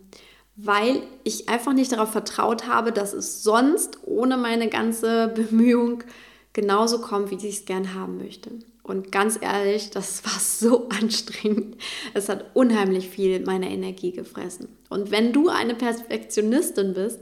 weil 0.58 1.04
ich 1.24 1.47
einfach 1.47 1.71
nicht 1.71 1.93
darauf 1.93 2.12
vertraut 2.12 2.67
habe, 2.67 2.91
dass 2.91 3.13
es 3.13 3.43
sonst 3.43 4.00
ohne 4.04 4.36
meine 4.36 4.67
ganze 4.67 5.30
Bemühung 5.30 6.04
genauso 6.52 7.00
kommt, 7.00 7.32
wie 7.32 7.36
ich 7.36 7.60
es 7.60 7.65
gern 7.65 7.93
haben 7.93 8.17
möchte. 8.17 8.52
Und 8.91 9.10
ganz 9.10 9.39
ehrlich, 9.41 9.89
das 9.89 10.25
war 10.25 10.38
so 10.38 10.89
anstrengend. 10.89 11.77
Es 12.13 12.27
hat 12.27 12.51
unheimlich 12.54 13.08
viel 13.08 13.39
meiner 13.39 13.69
Energie 13.69 14.12
gefressen. 14.12 14.67
Und 14.89 15.12
wenn 15.12 15.32
du 15.32 15.47
eine 15.47 15.75
Perfektionistin 15.75 16.93
bist, 16.93 17.19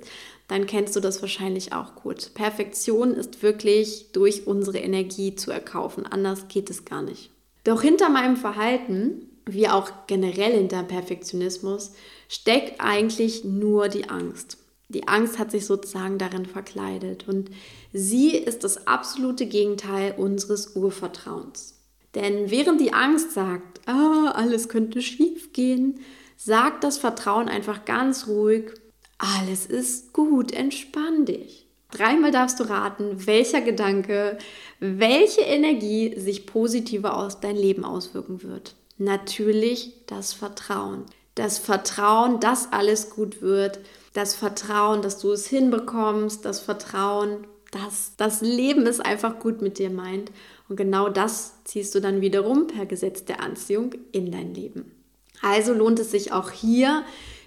dann 0.48 0.66
kennst 0.66 0.96
du 0.96 1.00
das 1.00 1.22
wahrscheinlich 1.22 1.74
auch 1.74 1.94
gut. 1.94 2.34
Perfektion 2.34 3.14
ist 3.14 3.44
wirklich 3.44 4.12
durch 4.14 4.48
unsere 4.48 4.80
Energie 4.80 5.36
zu 5.36 5.52
erkaufen. 5.52 6.08
Anders 6.08 6.48
geht 6.48 6.72
es 6.72 6.86
gar 6.86 7.04
nicht. 7.04 7.30
Doch 7.66 7.84
hinter 7.84 8.10
meinem 8.10 8.36
Verhalten, 8.36 9.30
wie 9.46 9.68
auch 9.68 9.92
generell 10.08 10.54
hinter 10.54 10.82
Perfektionismus, 10.82 11.92
steckt 12.28 12.82
eigentlich 12.82 13.44
nur 13.44 13.90
die 13.90 14.10
Angst. 14.10 14.58
Die 14.90 15.08
Angst 15.08 15.38
hat 15.38 15.52
sich 15.52 15.66
sozusagen 15.66 16.18
darin 16.18 16.46
verkleidet 16.46 17.28
und 17.28 17.52
sie 17.94 18.32
ist 18.32 18.64
das 18.64 18.88
absolute 18.88 19.46
Gegenteil 19.46 20.16
unseres 20.18 20.76
Urvertrauens. 20.76 21.80
Denn 22.16 22.50
während 22.50 22.82
die 22.82 22.94
Angst 22.94 23.34
sagt, 23.34 23.88
ah, 23.88 24.32
alles 24.34 24.68
könnte 24.68 25.02
schief 25.02 25.54
gehen, 25.54 26.00
sagt 26.38 26.84
das 26.84 26.98
Vertrauen 26.98 27.50
einfach 27.50 27.86
ganz 27.86 28.28
ruhig, 28.28 28.72
alles 29.20 29.68
ist 29.68 30.12
gut, 30.14 30.52
entspann 30.52 31.26
dich. 31.26 31.68
Dreimal 31.92 32.32
darfst 32.32 32.60
du 32.60 32.64
raten, 32.64 33.28
welcher 33.28 33.62
Gedanke, 33.62 34.38
welche 34.80 35.42
Energie 35.42 36.18
sich 36.20 36.46
positiver 36.46 37.18
aus 37.18 37.40
dein 37.40 37.56
Leben 37.56 37.84
auswirken 37.84 38.44
wird. 38.44 38.76
Natürlich 38.98 39.94
das 40.08 40.34
Vertrauen. 40.34 41.06
Das 41.36 41.58
Vertrauen, 41.58 42.40
dass 42.40 42.72
alles 42.72 43.10
gut 43.10 43.42
wird. 43.42 43.80
Das 44.14 44.36
Vertrauen, 44.36 45.02
dass 45.02 45.20
du 45.20 45.32
es 45.32 45.48
hinbekommst. 45.48 46.46
Das 46.46 46.60
Vertrauen, 46.60 47.48
dass 47.72 48.14
das 48.18 48.42
Leben 48.42 48.88
es 48.88 49.00
einfach 49.00 49.40
gut 49.40 49.62
mit 49.62 49.78
dir 49.78 49.90
meint. 49.90 50.32
Und 50.68 50.76
genau 50.76 51.10
das 51.10 51.64
ziehst 51.64 51.94
du 51.96 52.00
dann 52.00 52.22
wiederum 52.22 52.68
per 52.68 52.86
Gesetz 52.86 53.26
der 53.26 53.42
Anziehung 53.42 53.94
in 54.12 54.32
dein 54.32 54.54
Leben. 54.54 54.92
Also 55.42 55.74
lohnt 55.74 56.00
es 56.00 56.12
sich 56.12 56.32
auch 56.32 56.52
hier 56.52 57.04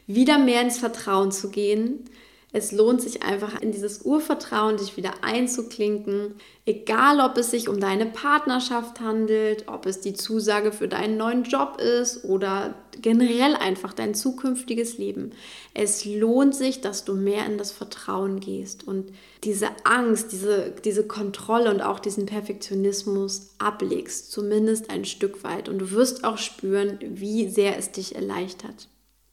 wieder 0.07 0.39
mehr 0.39 0.63
ins 0.63 0.79
Vertrauen 0.79 1.31
zu 1.31 1.51
gehen. 1.51 2.05
Es 2.55 2.71
lohnt 2.71 3.01
sich 3.01 3.23
einfach 3.23 3.63
in 3.63 3.73
dieses 3.73 4.03
Urvertrauen, 4.03 4.77
dich 4.77 4.99
wieder 4.99 5.15
einzuklinken, 5.23 6.35
egal 6.67 7.21
ob 7.21 7.39
es 7.39 7.51
sich 7.51 7.67
um 7.67 7.81
deine 7.81 8.05
Partnerschaft 8.05 9.01
handelt, 9.01 9.69
ob 9.69 9.87
es 9.87 10.01
die 10.01 10.13
Zusage 10.13 10.71
für 10.71 10.87
deinen 10.87 11.17
neuen 11.17 11.45
Job 11.45 11.81
ist 11.81 12.25
oder 12.25 12.75
generell 13.01 13.57
einfach 13.57 13.95
dein 13.95 14.15
zukünftiges 14.15 14.99
Leben. 14.99 15.33
Es 15.73 16.05
lohnt 16.05 16.55
sich, 16.55 16.83
dass 16.83 17.07
du 17.07 17.15
mehr 17.15 17.47
in 17.47 17.57
das 17.57 17.73
Vertrauen 17.73 18.39
gehst 18.39 18.87
und 18.87 19.13
diese 19.45 19.71
Angst, 19.85 20.33
diese, 20.33 20.75
diese 20.85 21.07
Kontrolle 21.07 21.71
und 21.71 21.81
auch 21.81 22.01
diesen 22.01 22.27
Perfektionismus 22.27 23.55
ablegst, 23.59 24.31
zumindest 24.31 24.91
ein 24.91 25.07
Stück 25.07 25.43
weit. 25.43 25.71
Und 25.71 25.79
du 25.79 25.91
wirst 25.93 26.23
auch 26.25 26.37
spüren, 26.37 26.99
wie 27.01 27.49
sehr 27.49 27.79
es 27.79 27.93
dich 27.93 28.15
erleichtert. 28.15 28.89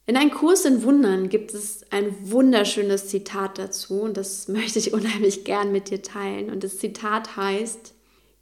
In 0.09 0.17
einem 0.17 0.31
Kurs 0.31 0.65
in 0.65 0.81
Wundern 0.81 1.29
gibt 1.29 1.53
es 1.53 1.85
ein 1.91 2.31
wunderschönes 2.31 3.09
Zitat 3.09 3.59
dazu 3.59 4.01
und 4.01 4.17
das 4.17 4.47
möchte 4.47 4.79
ich 4.79 4.91
unheimlich 4.91 5.43
gern 5.43 5.71
mit 5.71 5.91
dir 5.91 6.01
teilen. 6.01 6.49
Und 6.49 6.63
das 6.63 6.79
Zitat 6.79 7.37
heißt, 7.37 7.93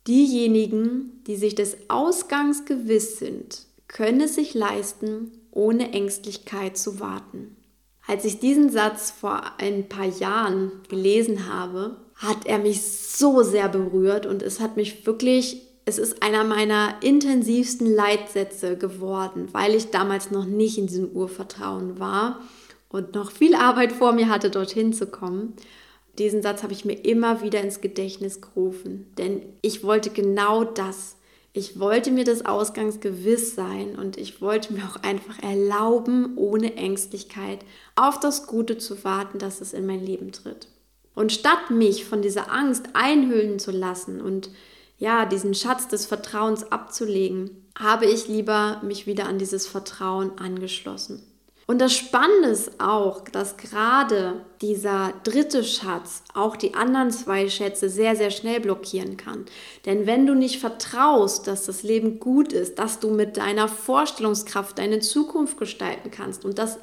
diejenigen, 0.08 1.22
die 1.28 1.36
sich 1.36 1.56
des 1.56 1.76
Ausgangs 1.90 2.64
gewiss 2.64 3.20
sind, 3.20 3.66
können 3.90 4.22
es 4.22 4.36
sich 4.36 4.54
leisten, 4.54 5.34
ohne 5.52 5.92
Ängstlichkeit 5.92 6.78
zu 6.78 7.02
warten. 7.02 7.58
Als 8.08 8.24
ich 8.24 8.40
diesen 8.40 8.70
Satz 8.70 9.12
vor 9.12 9.60
ein 9.60 9.90
paar 9.90 10.08
Jahren 10.08 10.72
gelesen 10.88 11.54
habe, 11.54 11.98
hat 12.16 12.46
er 12.46 12.60
mich 12.60 12.82
so 12.82 13.44
sehr 13.44 13.68
berührt 13.68 14.26
und 14.26 14.42
es 14.42 14.62
hat 14.62 14.78
mich 14.78 15.06
wirklich 15.06 15.67
es 15.88 15.98
ist 15.98 16.22
einer 16.22 16.44
meiner 16.44 16.96
intensivsten 17.00 17.88
Leitsätze 17.88 18.78
geworden, 18.78 19.48
weil 19.54 19.74
ich 19.74 19.90
damals 19.90 20.32
noch 20.32 20.44
nicht 20.44 20.78
in 20.78 20.88
diesem 20.88 21.12
Urvertrauen 21.12 21.98
war 21.98 22.42
und 22.90 23.16
noch 23.16 23.32
viel 23.32 23.56
Arbeit 23.56 23.94
vor 23.94 24.12
mir 24.12 24.28
hatte, 24.28 24.50
dorthin 24.50 24.92
zu 24.92 25.08
kommen. 25.08 25.54
Diesen 26.20 26.42
Satz 26.42 26.62
habe 26.62 26.74
ich 26.74 26.84
mir 26.84 27.06
immer 27.06 27.42
wieder 27.42 27.62
ins 27.62 27.80
Gedächtnis 27.80 28.42
gerufen, 28.42 29.14
denn 29.18 29.42
ich 29.62 29.82
wollte 29.82 30.10
genau 30.10 30.66
das. 30.66 31.16
Ich 31.54 31.80
wollte 31.80 32.12
mir 32.12 32.26
des 32.26 32.46
Ausgangs 32.46 33.00
gewiss 33.00 33.56
sein 33.56 33.96
und 33.98 34.18
ich 34.18 34.42
wollte 34.42 34.74
mir 34.74 34.84
auch 34.84 35.02
einfach 35.04 35.42
erlauben, 35.42 36.34
ohne 36.36 36.76
Ängstlichkeit 36.76 37.60
auf 37.96 38.20
das 38.20 38.46
Gute 38.46 38.78
zu 38.78 39.06
warten, 39.06 39.40
dass 39.40 39.62
es 39.62 39.72
in 39.72 39.86
mein 39.86 40.06
Leben 40.06 40.34
tritt. 40.34 40.68
Und 41.16 41.32
statt 41.32 41.72
mich 41.72 42.04
von 42.04 42.22
dieser 42.22 42.52
Angst 42.52 42.90
einhüllen 42.92 43.58
zu 43.58 43.72
lassen 43.72 44.20
und 44.20 44.50
ja, 44.98 45.26
diesen 45.26 45.54
Schatz 45.54 45.88
des 45.88 46.06
Vertrauens 46.06 46.72
abzulegen, 46.72 47.68
habe 47.78 48.06
ich 48.06 48.28
lieber 48.28 48.82
mich 48.84 49.06
wieder 49.06 49.28
an 49.28 49.38
dieses 49.38 49.68
Vertrauen 49.68 50.38
angeschlossen. 50.38 51.22
Und 51.70 51.80
das 51.80 51.94
Spannende 51.94 52.48
ist 52.48 52.80
auch, 52.80 53.26
dass 53.26 53.58
gerade 53.58 54.46
dieser 54.62 55.12
dritte 55.26 55.66
Schatz 55.66 56.24
auch 56.34 56.56
die 56.56 56.76
anderen 56.76 57.12
zwei 57.12 57.50
Schätze 57.50 57.90
sehr, 57.90 58.16
sehr 58.16 58.32
schnell 58.32 58.62
blockieren 58.62 59.18
kann. 59.18 59.46
Denn 59.86 60.08
wenn 60.08 60.26
du 60.26 60.34
nicht 60.34 60.62
vertraust, 60.62 61.46
dass 61.46 61.66
das 61.66 61.84
Leben 61.84 62.22
gut 62.22 62.54
ist, 62.54 62.80
dass 62.80 63.02
du 63.02 63.10
mit 63.10 63.36
deiner 63.36 63.68
Vorstellungskraft 63.68 64.80
deine 64.80 65.02
Zukunft 65.02 65.58
gestalten 65.58 66.10
kannst 66.10 66.46
und 66.46 66.58
dass 66.58 66.80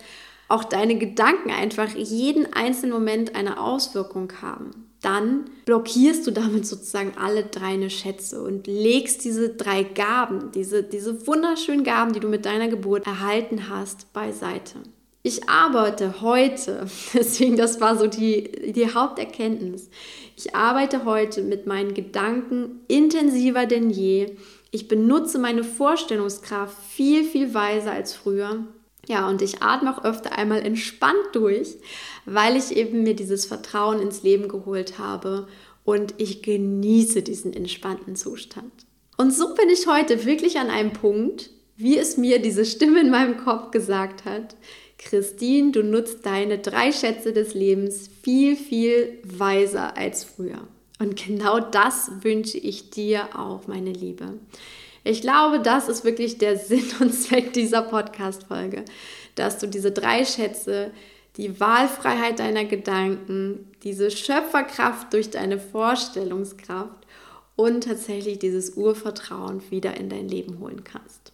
auch 0.48 0.64
deine 0.64 0.98
Gedanken 0.98 1.50
einfach 1.50 1.88
jeden 1.94 2.52
einzelnen 2.52 2.92
Moment 2.92 3.34
eine 3.34 3.58
Auswirkung 3.58 4.30
haben, 4.42 4.90
dann 5.04 5.44
blockierst 5.64 6.26
du 6.26 6.30
damit 6.30 6.66
sozusagen 6.66 7.12
alle 7.18 7.44
drei 7.44 7.88
Schätze 7.88 8.42
und 8.42 8.66
legst 8.66 9.24
diese 9.24 9.50
drei 9.50 9.82
Gaben, 9.82 10.50
diese, 10.52 10.82
diese 10.82 11.26
wunderschönen 11.26 11.84
Gaben, 11.84 12.12
die 12.12 12.20
du 12.20 12.28
mit 12.28 12.46
deiner 12.46 12.68
Geburt 12.68 13.06
erhalten 13.06 13.68
hast, 13.68 14.12
beiseite. 14.12 14.78
Ich 15.22 15.48
arbeite 15.48 16.20
heute, 16.20 16.86
deswegen 17.14 17.56
das 17.56 17.80
war 17.80 17.96
so 17.96 18.06
die, 18.06 18.72
die 18.72 18.94
Haupterkenntnis, 18.94 19.90
ich 20.36 20.54
arbeite 20.54 21.04
heute 21.04 21.42
mit 21.42 21.66
meinen 21.66 21.94
Gedanken 21.94 22.80
intensiver 22.88 23.66
denn 23.66 23.90
je. 23.90 24.36
Ich 24.72 24.88
benutze 24.88 25.38
meine 25.38 25.62
Vorstellungskraft 25.62 26.76
viel, 26.90 27.22
viel 27.22 27.54
weiser 27.54 27.92
als 27.92 28.14
früher. 28.14 28.66
Ja, 29.08 29.28
und 29.28 29.42
ich 29.42 29.62
atme 29.62 29.94
auch 29.94 30.04
öfter 30.04 30.36
einmal 30.38 30.62
entspannt 30.62 31.28
durch, 31.32 31.76
weil 32.24 32.56
ich 32.56 32.76
eben 32.76 33.02
mir 33.02 33.14
dieses 33.14 33.46
Vertrauen 33.46 34.00
ins 34.00 34.22
Leben 34.22 34.48
geholt 34.48 34.98
habe 34.98 35.46
und 35.84 36.14
ich 36.18 36.42
genieße 36.42 37.22
diesen 37.22 37.52
entspannten 37.52 38.16
Zustand. 38.16 38.72
Und 39.16 39.32
so 39.32 39.54
bin 39.54 39.68
ich 39.68 39.86
heute 39.86 40.24
wirklich 40.24 40.58
an 40.58 40.70
einem 40.70 40.92
Punkt, 40.92 41.50
wie 41.76 41.98
es 41.98 42.16
mir 42.16 42.40
diese 42.40 42.64
Stimme 42.64 43.00
in 43.00 43.10
meinem 43.10 43.36
Kopf 43.36 43.70
gesagt 43.70 44.24
hat. 44.24 44.56
Christine, 44.98 45.72
du 45.72 45.82
nutzt 45.82 46.24
deine 46.24 46.58
drei 46.58 46.92
Schätze 46.92 47.32
des 47.32 47.54
Lebens 47.54 48.08
viel, 48.22 48.56
viel 48.56 49.18
weiser 49.24 49.96
als 49.96 50.24
früher. 50.24 50.66
Und 50.98 51.16
genau 51.16 51.60
das 51.60 52.10
wünsche 52.22 52.58
ich 52.58 52.90
dir 52.90 53.38
auch, 53.38 53.66
meine 53.66 53.92
Liebe. 53.92 54.38
Ich 55.04 55.20
glaube, 55.20 55.60
das 55.60 55.88
ist 55.88 56.04
wirklich 56.04 56.38
der 56.38 56.56
Sinn 56.58 56.90
und 56.98 57.12
Zweck 57.12 57.52
dieser 57.52 57.82
Podcast-Folge, 57.82 58.84
dass 59.34 59.58
du 59.58 59.68
diese 59.68 59.92
drei 59.92 60.24
Schätze, 60.24 60.90
die 61.36 61.60
Wahlfreiheit 61.60 62.38
deiner 62.38 62.64
Gedanken, 62.64 63.70
diese 63.82 64.10
Schöpferkraft 64.10 65.12
durch 65.12 65.30
deine 65.30 65.58
Vorstellungskraft 65.58 67.06
und 67.54 67.84
tatsächlich 67.84 68.38
dieses 68.38 68.76
Urvertrauen 68.76 69.62
wieder 69.70 69.96
in 69.96 70.08
dein 70.08 70.28
Leben 70.28 70.58
holen 70.58 70.84
kannst. 70.84 71.33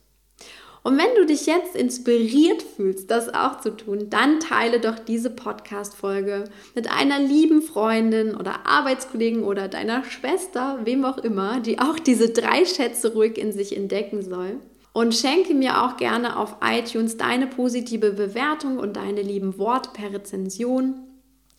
Und 0.82 0.96
wenn 0.96 1.14
du 1.14 1.26
dich 1.26 1.44
jetzt 1.44 1.76
inspiriert 1.76 2.62
fühlst, 2.62 3.10
das 3.10 3.32
auch 3.32 3.60
zu 3.60 3.76
tun, 3.76 4.08
dann 4.08 4.40
teile 4.40 4.80
doch 4.80 4.98
diese 4.98 5.28
Podcast-Folge 5.28 6.44
mit 6.74 6.90
einer 6.90 7.18
lieben 7.18 7.60
Freundin 7.60 8.34
oder 8.34 8.66
Arbeitskollegen 8.66 9.44
oder 9.44 9.68
deiner 9.68 10.04
Schwester, 10.04 10.78
wem 10.84 11.04
auch 11.04 11.18
immer, 11.18 11.60
die 11.60 11.78
auch 11.78 11.98
diese 11.98 12.30
drei 12.30 12.64
Schätze 12.64 13.12
ruhig 13.12 13.36
in 13.36 13.52
sich 13.52 13.76
entdecken 13.76 14.22
soll. 14.22 14.56
Und 14.92 15.14
schenke 15.14 15.54
mir 15.54 15.84
auch 15.84 15.96
gerne 15.98 16.36
auf 16.36 16.56
iTunes 16.64 17.16
deine 17.16 17.46
positive 17.46 18.10
Bewertung 18.12 18.78
und 18.78 18.96
deine 18.96 19.22
lieben 19.22 19.56
Worte 19.56 19.90
per 19.92 20.12
Rezension. 20.12 20.94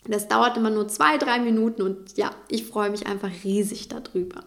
Das 0.06 0.28
dauert 0.28 0.58
immer 0.58 0.72
nur 0.72 0.88
zwei, 0.88 1.18
drei 1.18 1.40
Minuten 1.40 1.84
und 1.84 2.18
ja, 2.18 2.32
ich 2.50 2.66
freue 2.66 2.90
mich 2.90 3.08
einfach 3.08 3.30
riesig 3.44 3.88
darüber. 3.88 4.44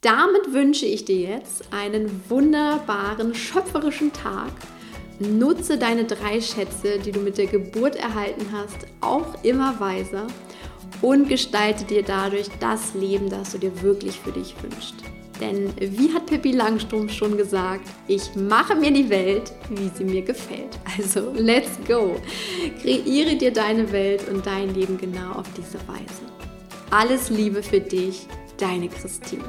Damit 0.00 0.52
wünsche 0.52 0.86
ich 0.86 1.04
dir 1.04 1.18
jetzt 1.18 1.72
einen 1.72 2.22
wunderbaren, 2.28 3.34
schöpferischen 3.34 4.12
Tag. 4.12 4.52
Nutze 5.18 5.76
deine 5.76 6.04
drei 6.04 6.40
Schätze, 6.40 7.00
die 7.04 7.10
du 7.10 7.18
mit 7.18 7.36
der 7.36 7.48
Geburt 7.48 7.96
erhalten 7.96 8.46
hast, 8.52 8.76
auch 9.00 9.42
immer 9.42 9.80
weiser 9.80 10.28
und 11.02 11.28
gestalte 11.28 11.84
dir 11.84 12.04
dadurch 12.04 12.46
das 12.60 12.94
Leben, 12.94 13.28
das 13.28 13.50
du 13.50 13.58
dir 13.58 13.82
wirklich 13.82 14.20
für 14.20 14.30
dich 14.30 14.54
wünschst. 14.62 14.94
Denn 15.40 15.72
wie 15.80 16.14
hat 16.14 16.26
Pippi 16.26 16.52
Langstrumpf 16.52 17.12
schon 17.12 17.36
gesagt, 17.36 17.88
ich 18.06 18.36
mache 18.36 18.76
mir 18.76 18.92
die 18.92 19.10
Welt, 19.10 19.52
wie 19.70 19.90
sie 19.92 20.04
mir 20.04 20.22
gefällt. 20.22 20.78
Also 20.96 21.32
let's 21.34 21.76
go. 21.88 22.14
Kreiere 22.82 23.34
dir 23.34 23.52
deine 23.52 23.90
Welt 23.90 24.28
und 24.28 24.46
dein 24.46 24.72
Leben 24.74 24.96
genau 24.96 25.32
auf 25.32 25.46
diese 25.56 25.78
Weise. 25.88 26.22
Alles 26.90 27.30
Liebe 27.30 27.64
für 27.64 27.80
dich, 27.80 28.28
deine 28.58 28.88
Christine. 28.88 29.44